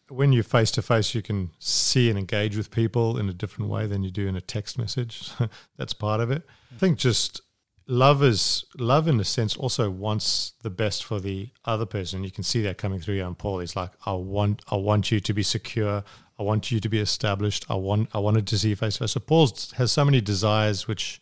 when 0.10 0.34
you're 0.34 0.44
face 0.44 0.72
to 0.72 0.82
face, 0.82 1.14
you 1.14 1.22
can 1.22 1.52
see 1.60 2.10
and 2.10 2.18
engage 2.18 2.58
with 2.58 2.72
people 2.72 3.18
in 3.18 3.30
a 3.30 3.34
different 3.34 3.70
way 3.70 3.86
than 3.86 4.04
you 4.04 4.12
do 4.12 4.28
in 4.28 4.36
a 4.36 4.42
text 4.42 4.78
message. 4.78 5.32
That's 5.78 5.94
part 5.94 6.20
of 6.20 6.32
it. 6.32 6.44
I 6.74 6.80
think 6.80 6.98
just 6.98 7.42
love 7.90 8.24
is 8.24 8.64
love 8.78 9.08
in 9.08 9.20
a 9.20 9.26
sense 9.26 9.58
also 9.58 9.90
wants 9.90 10.54
the 10.62 10.70
best 10.70 11.04
for 11.04 11.20
the 11.20 11.50
other 11.66 11.86
person. 11.86 12.24
You 12.24 12.32
can 12.32 12.44
see 12.44 12.62
that 12.62 12.78
coming 12.78 13.00
through 13.02 13.16
here 13.16 13.26
on 13.26 13.36
Paul. 13.36 13.60
He's 13.60 13.76
like, 13.76 13.92
I 14.06 14.14
want 14.14 14.62
I 14.70 14.76
want 14.76 15.12
you 15.12 15.20
to 15.20 15.34
be 15.34 15.44
secure. 15.44 16.04
I 16.38 16.44
want 16.44 16.72
you 16.72 16.80
to 16.80 16.88
be 16.88 17.00
established. 17.00 17.66
I 17.68 17.76
want 17.76 18.10
I 18.14 18.20
wanted 18.20 18.48
to 18.48 18.58
see 18.58 18.70
you 18.70 18.76
face 18.76 18.94
to 18.94 19.00
face. 19.00 19.12
So 19.12 19.20
Paul 19.20 19.50
has 19.76 19.92
so 19.92 20.06
many 20.06 20.22
desires 20.22 20.88
which 20.88 21.20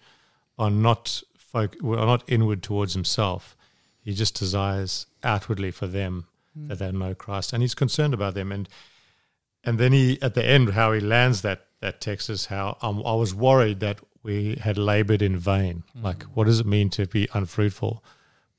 are 0.59 0.69
not 0.69 1.23
folk 1.37 1.75
are 1.81 2.05
not 2.05 2.23
inward 2.27 2.61
towards 2.61 2.93
himself. 2.93 3.55
He 4.01 4.13
just 4.13 4.37
desires 4.37 5.07
outwardly 5.23 5.71
for 5.71 5.87
them 5.87 6.27
that 6.55 6.79
they 6.79 6.91
know 6.91 7.13
Christ, 7.13 7.53
and 7.53 7.61
he's 7.61 7.75
concerned 7.75 8.13
about 8.13 8.33
them. 8.33 8.51
And 8.51 8.67
and 9.63 9.79
then 9.79 9.93
he 9.93 10.21
at 10.21 10.33
the 10.33 10.45
end 10.45 10.73
how 10.73 10.91
he 10.91 10.99
lands 10.99 11.41
that 11.43 11.67
that 11.79 12.01
text 12.01 12.29
is 12.29 12.47
how 12.47 12.77
um, 12.81 13.01
I 13.05 13.13
was 13.13 13.33
worried 13.33 13.79
that 13.79 13.99
we 14.27 14.59
had 14.61 14.77
labored 14.77 15.21
in 15.21 15.37
vain. 15.37 15.83
Mm. 15.97 16.03
Like, 16.03 16.23
what 16.23 16.47
does 16.47 16.59
it 16.59 16.65
mean 16.65 16.89
to 16.91 17.07
be 17.07 17.29
unfruitful? 17.33 18.03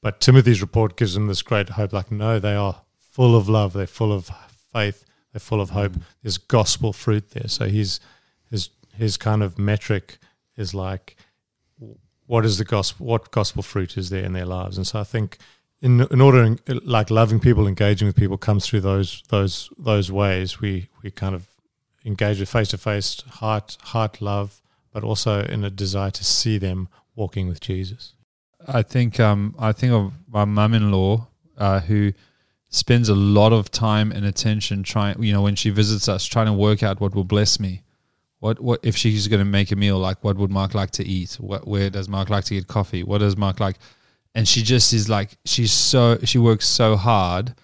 But 0.00 0.18
Timothy's 0.18 0.62
report 0.62 0.96
gives 0.96 1.12
them 1.12 1.26
this 1.26 1.42
great 1.42 1.68
hope. 1.68 1.92
Like, 1.92 2.10
no, 2.10 2.38
they 2.38 2.54
are 2.54 2.82
full 2.98 3.36
of 3.36 3.50
love. 3.50 3.74
They're 3.74 3.86
full 3.86 4.12
of 4.12 4.30
faith. 4.72 5.04
They're 5.32 5.40
full 5.40 5.60
of 5.60 5.70
hope. 5.70 5.92
Mm. 5.92 6.02
There's 6.22 6.38
gospel 6.38 6.94
fruit 6.94 7.32
there. 7.32 7.48
So 7.48 7.66
his 7.66 8.00
his 8.50 8.70
his 8.96 9.18
kind 9.18 9.42
of 9.42 9.58
metric 9.58 10.18
is 10.56 10.72
like, 10.72 11.16
what 12.26 12.46
is 12.46 12.56
the 12.56 12.64
gospel? 12.64 13.04
What 13.04 13.30
gospel 13.30 13.62
fruit 13.62 13.98
is 13.98 14.08
there 14.08 14.24
in 14.24 14.32
their 14.32 14.46
lives? 14.46 14.78
And 14.78 14.86
so 14.86 15.00
I 15.00 15.04
think, 15.04 15.36
in 15.82 16.00
in 16.00 16.22
order, 16.22 16.56
like 16.66 17.10
loving 17.10 17.40
people, 17.40 17.66
engaging 17.66 18.06
with 18.06 18.16
people, 18.16 18.38
comes 18.38 18.64
through 18.66 18.80
those 18.80 19.22
those 19.28 19.68
those 19.76 20.10
ways. 20.10 20.60
We 20.62 20.88
we 21.02 21.10
kind 21.10 21.34
of 21.34 21.46
engage 22.06 22.40
with 22.40 22.48
face 22.48 22.68
to 22.68 22.78
face, 22.78 23.20
heart 23.40 23.76
heart 23.82 24.22
love, 24.22 24.62
but 24.92 25.04
also 25.04 25.42
in 25.42 25.64
a 25.64 25.70
desire 25.70 26.10
to 26.10 26.24
see 26.24 26.58
them 26.58 26.88
walking 27.14 27.48
with 27.48 27.60
Jesus. 27.60 28.14
I 28.66 28.82
think 28.82 29.20
um, 29.20 29.54
I 29.58 29.72
think 29.72 29.92
of 29.92 30.12
my 30.28 30.44
mum-in-law 30.44 31.26
uh, 31.56 31.80
who 31.80 32.12
spends 32.68 33.08
a 33.08 33.14
lot 33.14 33.52
of 33.52 33.70
time 33.70 34.12
and 34.12 34.24
attention 34.24 34.82
trying. 34.82 35.22
You 35.22 35.32
know, 35.32 35.42
when 35.42 35.56
she 35.56 35.70
visits 35.70 36.08
us, 36.08 36.24
trying 36.24 36.46
to 36.46 36.52
work 36.52 36.82
out 36.82 37.00
what 37.00 37.14
will 37.14 37.24
bless 37.24 37.60
me. 37.60 37.82
What 38.40 38.60
what 38.60 38.80
if 38.82 38.96
she's 38.96 39.26
going 39.28 39.40
to 39.40 39.44
make 39.44 39.72
a 39.72 39.76
meal? 39.76 39.98
Like, 39.98 40.22
what 40.22 40.36
would 40.36 40.50
Mark 40.50 40.74
like 40.74 40.90
to 40.92 41.04
eat? 41.04 41.34
What 41.34 41.66
where 41.66 41.90
does 41.90 42.08
Mark 42.08 42.30
like 42.30 42.44
to 42.44 42.54
get 42.54 42.68
coffee? 42.68 43.02
What 43.02 43.18
does 43.18 43.36
Mark 43.36 43.60
like? 43.60 43.76
And 44.34 44.46
she 44.46 44.62
just 44.62 44.92
is 44.92 45.08
like 45.08 45.38
she's 45.44 45.72
so 45.72 46.18
she 46.24 46.38
works 46.38 46.66
so 46.66 46.96
hard 46.96 47.54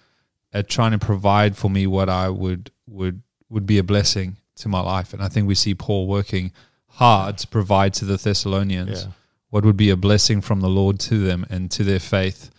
at 0.53 0.69
trying 0.69 0.91
to 0.91 0.99
provide 0.99 1.55
for 1.55 1.69
me 1.69 1.87
what 1.87 2.09
I 2.09 2.29
would 2.29 2.71
would 2.87 3.21
would 3.49 3.65
be 3.65 3.77
a 3.77 3.83
blessing 3.83 4.37
to 4.55 4.69
my 4.69 4.81
life. 4.81 5.13
And 5.13 5.21
I 5.21 5.27
think 5.27 5.47
we 5.47 5.55
see 5.55 5.75
Paul 5.75 6.07
working 6.07 6.51
hard 6.95 7.37
to 7.39 7.47
provide 7.47 7.93
to 7.95 8.05
the 8.05 8.17
Thessalonians 8.17 9.03
Yeah. 9.03 9.11
what 9.49 9.65
would 9.65 9.77
be 9.77 9.89
a 9.89 9.97
blessing 9.97 10.41
from 10.41 10.61
the 10.61 10.69
Lord 10.69 10.99
to 11.01 11.17
them 11.19 11.45
and 11.49 11.69
to 11.71 11.83
their 11.83 11.99
faith. 11.99 12.49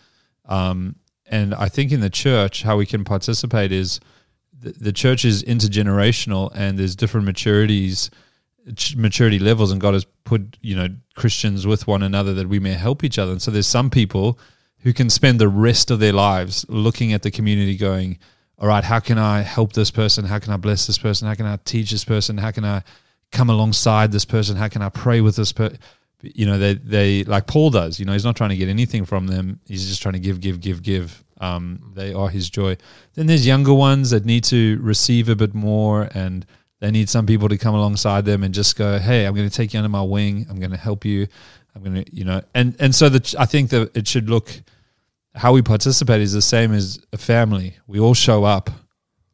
Um, 0.45 0.95
and 1.25 1.53
I 1.55 1.69
think 1.69 1.91
in 1.91 1.99
the 1.99 2.09
church, 2.09 2.63
how 2.63 2.77
we 2.77 2.85
can 2.85 3.03
participate 3.03 3.71
is 3.71 3.99
the, 4.59 4.71
the 4.71 4.91
church 4.93 5.25
is 5.25 5.43
intergenerational 5.43 6.51
and 6.55 6.77
there's 6.79 6.95
different 6.95 7.27
maturities, 7.27 8.09
ch- 8.75 8.95
maturity 8.95 9.39
levels, 9.39 9.71
and 9.71 9.81
God 9.81 9.93
has 9.93 10.05
put 10.23 10.57
you 10.61 10.75
know 10.75 10.87
Christians 11.15 11.65
with 11.67 11.87
one 11.87 12.03
another 12.03 12.33
that 12.35 12.47
we 12.49 12.59
may 12.59 12.73
help 12.73 13.03
each 13.03 13.19
other. 13.19 13.31
And 13.31 13.41
so 13.41 13.51
there's 13.51 13.67
some 13.67 13.89
people 13.89 14.39
who 14.79 14.93
can 14.93 15.09
spend 15.09 15.39
the 15.39 15.47
rest 15.49 15.91
of 15.91 15.99
their 15.99 16.13
lives 16.13 16.65
looking 16.69 17.11
at 17.13 17.23
the 17.23 17.31
community, 17.31 17.75
going, 17.75 18.17
"All 18.57 18.67
right, 18.67 18.83
how 18.83 18.99
can 18.99 19.17
I 19.17 19.41
help 19.41 19.73
this 19.73 19.91
person? 19.91 20.25
How 20.25 20.39
can 20.39 20.53
I 20.53 20.57
bless 20.57 20.87
this 20.87 20.97
person? 20.97 21.27
How 21.27 21.35
can 21.35 21.45
I 21.45 21.57
teach 21.65 21.91
this 21.91 22.05
person? 22.05 22.37
How 22.37 22.51
can 22.51 22.63
I 22.63 22.83
come 23.31 23.49
alongside 23.49 24.11
this 24.11 24.25
person? 24.25 24.55
How 24.55 24.67
can 24.67 24.81
I 24.81 24.89
pray 24.89 25.21
with 25.21 25.35
this 25.35 25.51
person?" 25.51 25.77
you 26.21 26.45
know 26.45 26.57
they 26.57 26.73
they 26.75 27.23
like 27.23 27.47
Paul 27.47 27.69
does. 27.69 27.99
You 27.99 28.05
know, 28.05 28.13
he's 28.13 28.25
not 28.25 28.35
trying 28.35 28.49
to 28.49 28.55
get 28.55 28.69
anything 28.69 29.05
from 29.05 29.27
them. 29.27 29.59
He's 29.65 29.87
just 29.87 30.01
trying 30.01 30.13
to 30.13 30.19
give, 30.19 30.39
give, 30.39 30.59
give, 30.59 30.81
give. 30.81 31.23
Um, 31.39 31.91
they 31.93 32.13
are 32.13 32.29
his 32.29 32.49
joy. 32.49 32.77
Then 33.13 33.27
there's 33.27 33.45
younger 33.45 33.73
ones 33.73 34.09
that 34.09 34.25
need 34.25 34.43
to 34.45 34.79
receive 34.81 35.29
a 35.29 35.35
bit 35.35 35.53
more, 35.53 36.09
and 36.13 36.45
they 36.79 36.89
need 36.89 37.09
some 37.09 37.25
people 37.25 37.49
to 37.49 37.57
come 37.57 37.75
alongside 37.75 38.25
them 38.25 38.43
and 38.43 38.53
just 38.53 38.75
go, 38.75 38.97
"Hey, 38.97 39.25
I'm 39.25 39.35
going 39.35 39.49
to 39.49 39.55
take 39.55 39.73
you 39.73 39.79
under 39.79 39.89
my 39.89 40.01
wing. 40.01 40.47
I'm 40.49 40.59
going 40.59 40.71
to 40.71 40.77
help 40.77 41.05
you. 41.05 41.27
I'm 41.75 41.83
going 41.83 42.03
to, 42.03 42.15
you 42.15 42.25
know." 42.25 42.41
And 42.55 42.75
and 42.79 42.95
so 42.95 43.09
that 43.09 43.35
I 43.35 43.45
think 43.45 43.69
that 43.69 43.95
it 43.95 44.07
should 44.07 44.29
look 44.29 44.49
how 45.35 45.53
we 45.53 45.61
participate 45.61 46.21
is 46.21 46.33
the 46.33 46.41
same 46.41 46.73
as 46.73 46.99
a 47.13 47.17
family. 47.17 47.75
We 47.85 47.99
all 47.99 48.15
show 48.15 48.43
up, 48.43 48.71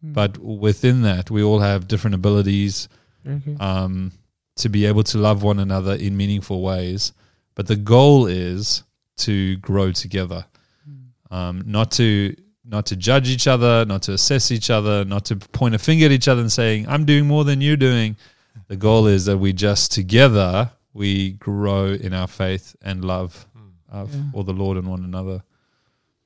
but 0.01 0.37
within 0.37 1.03
that, 1.03 1.31
we 1.31 1.41
all 1.41 1.59
have 1.59 1.87
different 1.87 2.15
abilities 2.15 2.89
Very 3.23 3.39
good. 3.39 3.61
um, 3.61 4.11
to 4.57 4.69
be 4.69 4.85
able 4.85 5.03
to 5.03 5.17
love 5.17 5.43
one 5.43 5.59
another 5.59 5.93
in 5.95 6.15
meaningful 6.15 6.61
ways. 6.61 7.13
But 7.55 7.67
the 7.67 7.75
goal 7.75 8.27
is 8.27 8.83
to 9.17 9.55
grow 9.57 9.91
together, 9.91 10.45
um, 11.31 11.63
not 11.65 11.91
to 11.91 12.35
not 12.65 12.85
to 12.87 12.95
judge 12.95 13.29
each 13.29 13.45
other, 13.47 13.85
not 13.85 14.03
to 14.03 14.13
assess 14.13 14.49
each 14.49 14.69
other, 14.69 15.03
not 15.05 15.25
to 15.25 15.35
point 15.35 15.75
a 15.75 15.77
finger 15.79 16.05
at 16.05 16.11
each 16.11 16.27
other 16.29 16.39
and 16.41 16.51
saying 16.51 16.87
I'm 16.87 17.05
doing 17.05 17.27
more 17.27 17.43
than 17.43 17.59
you're 17.61 17.75
doing. 17.77 18.15
The 18.67 18.77
goal 18.77 19.07
is 19.07 19.25
that 19.25 19.37
we 19.37 19.51
just 19.53 19.91
together 19.91 20.71
we 20.93 21.31
grow 21.33 21.87
in 21.87 22.13
our 22.13 22.27
faith 22.27 22.75
and 22.81 23.03
love 23.03 23.45
uh, 23.91 24.05
Yeah. 24.09 24.21
for 24.31 24.43
the 24.43 24.53
Lord 24.53 24.77
and 24.77 24.87
one 24.87 25.03
another. 25.03 25.43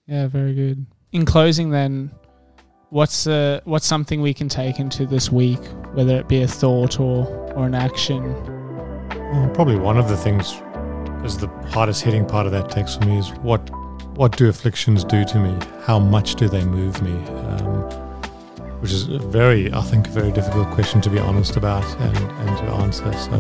Yeah, 0.07 0.27
very 0.27 0.53
good. 0.53 0.85
In 1.11 1.25
closing, 1.25 1.69
then, 1.71 2.11
what's 2.89 3.27
uh, 3.27 3.61
what's 3.65 3.85
something 3.85 4.21
we 4.21 4.33
can 4.33 4.49
take 4.49 4.79
into 4.79 5.05
this 5.05 5.31
week, 5.31 5.63
whether 5.93 6.15
it 6.17 6.27
be 6.27 6.41
a 6.41 6.47
thought 6.47 6.99
or 6.99 7.25
or 7.55 7.65
an 7.65 7.75
action? 7.75 8.23
Well, 9.09 9.49
probably 9.53 9.75
one 9.75 9.97
of 9.97 10.09
the 10.09 10.17
things 10.17 10.61
is 11.25 11.37
the 11.37 11.47
hardest 11.69 12.03
hitting 12.03 12.25
part 12.25 12.45
of 12.45 12.51
that 12.53 12.69
text 12.69 12.99
for 12.99 13.07
me 13.07 13.17
is 13.17 13.29
what 13.41 13.59
what 14.15 14.37
do 14.37 14.47
afflictions 14.49 15.03
do 15.03 15.25
to 15.25 15.39
me? 15.39 15.57
How 15.83 15.99
much 15.99 16.35
do 16.35 16.47
they 16.47 16.63
move 16.63 17.01
me? 17.01 17.11
Um, 17.11 17.83
which 18.79 18.91
is 18.91 19.09
a 19.09 19.17
very, 19.17 19.73
I 19.73 19.81
think, 19.81 20.07
a 20.07 20.11
very 20.11 20.31
difficult 20.31 20.69
question 20.69 21.01
to 21.01 21.09
be 21.09 21.17
honest 21.17 21.57
about 21.57 21.83
and, 21.99 22.17
and 22.17 22.57
to 22.57 22.63
answer. 22.75 23.11
So, 23.13 23.33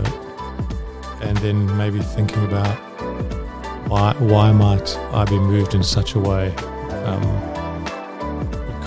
and 1.21 1.37
then 1.37 1.77
maybe 1.77 1.99
thinking 1.99 2.43
about 2.45 2.75
why 3.87 4.13
why 4.19 4.51
might 4.51 4.97
I 5.13 5.25
be 5.25 5.39
moved 5.39 5.73
in 5.73 5.83
such 5.83 6.15
a 6.15 6.19
way? 6.19 6.53
Um, 7.05 7.56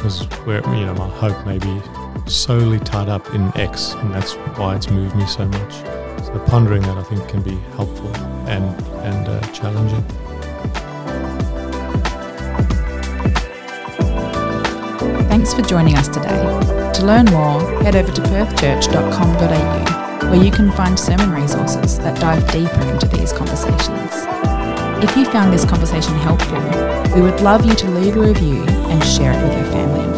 because 0.01 0.25
where 0.47 0.63
you 0.75 0.87
know 0.87 0.95
my 0.95 1.09
hope 1.09 1.47
may 1.47 1.59
be 1.59 1.83
solely 2.27 2.79
tied 2.79 3.11
up 3.11 3.35
in 3.35 3.55
X, 3.55 3.93
and 3.95 4.15
that's 4.15 4.33
why 4.57 4.75
it's 4.75 4.89
moved 4.89 5.15
me 5.15 5.27
so 5.27 5.45
much. 5.45 5.75
So 6.25 6.43
pondering 6.47 6.81
that 6.83 6.97
I 6.97 7.03
think 7.03 7.29
can 7.29 7.43
be 7.43 7.57
helpful 7.77 8.09
and 8.49 8.65
and 9.05 9.29
uh, 9.29 9.41
challenging. 9.53 10.03
Thanks 15.29 15.53
for 15.53 15.61
joining 15.63 15.97
us 15.97 16.09
today. 16.09 16.41
To 16.95 17.05
learn 17.05 17.27
more, 17.27 17.61
head 17.83 17.95
over 17.95 18.11
to 18.11 18.23
perthchurch.com.au, 18.23 20.31
where 20.31 20.43
you 20.43 20.51
can 20.51 20.73
find 20.73 20.99
sermon 20.99 21.31
resources 21.31 21.99
that 21.99 22.19
dive 22.21 22.51
deeper 22.51 22.81
into 22.91 23.07
these 23.07 23.35
conversations. 23.35 24.40
If 25.03 25.17
you 25.17 25.25
found 25.25 25.51
this 25.51 25.65
conversation 25.65 26.15
helpful, 26.17 26.61
we 27.15 27.23
would 27.23 27.41
love 27.41 27.65
you 27.65 27.75
to 27.75 27.91
leave 27.91 28.17
a 28.17 28.21
review 28.21 28.63
and 28.65 29.03
share 29.03 29.33
it 29.33 29.43
with 29.43 29.57
your 29.57 29.73
family. 29.73 30.10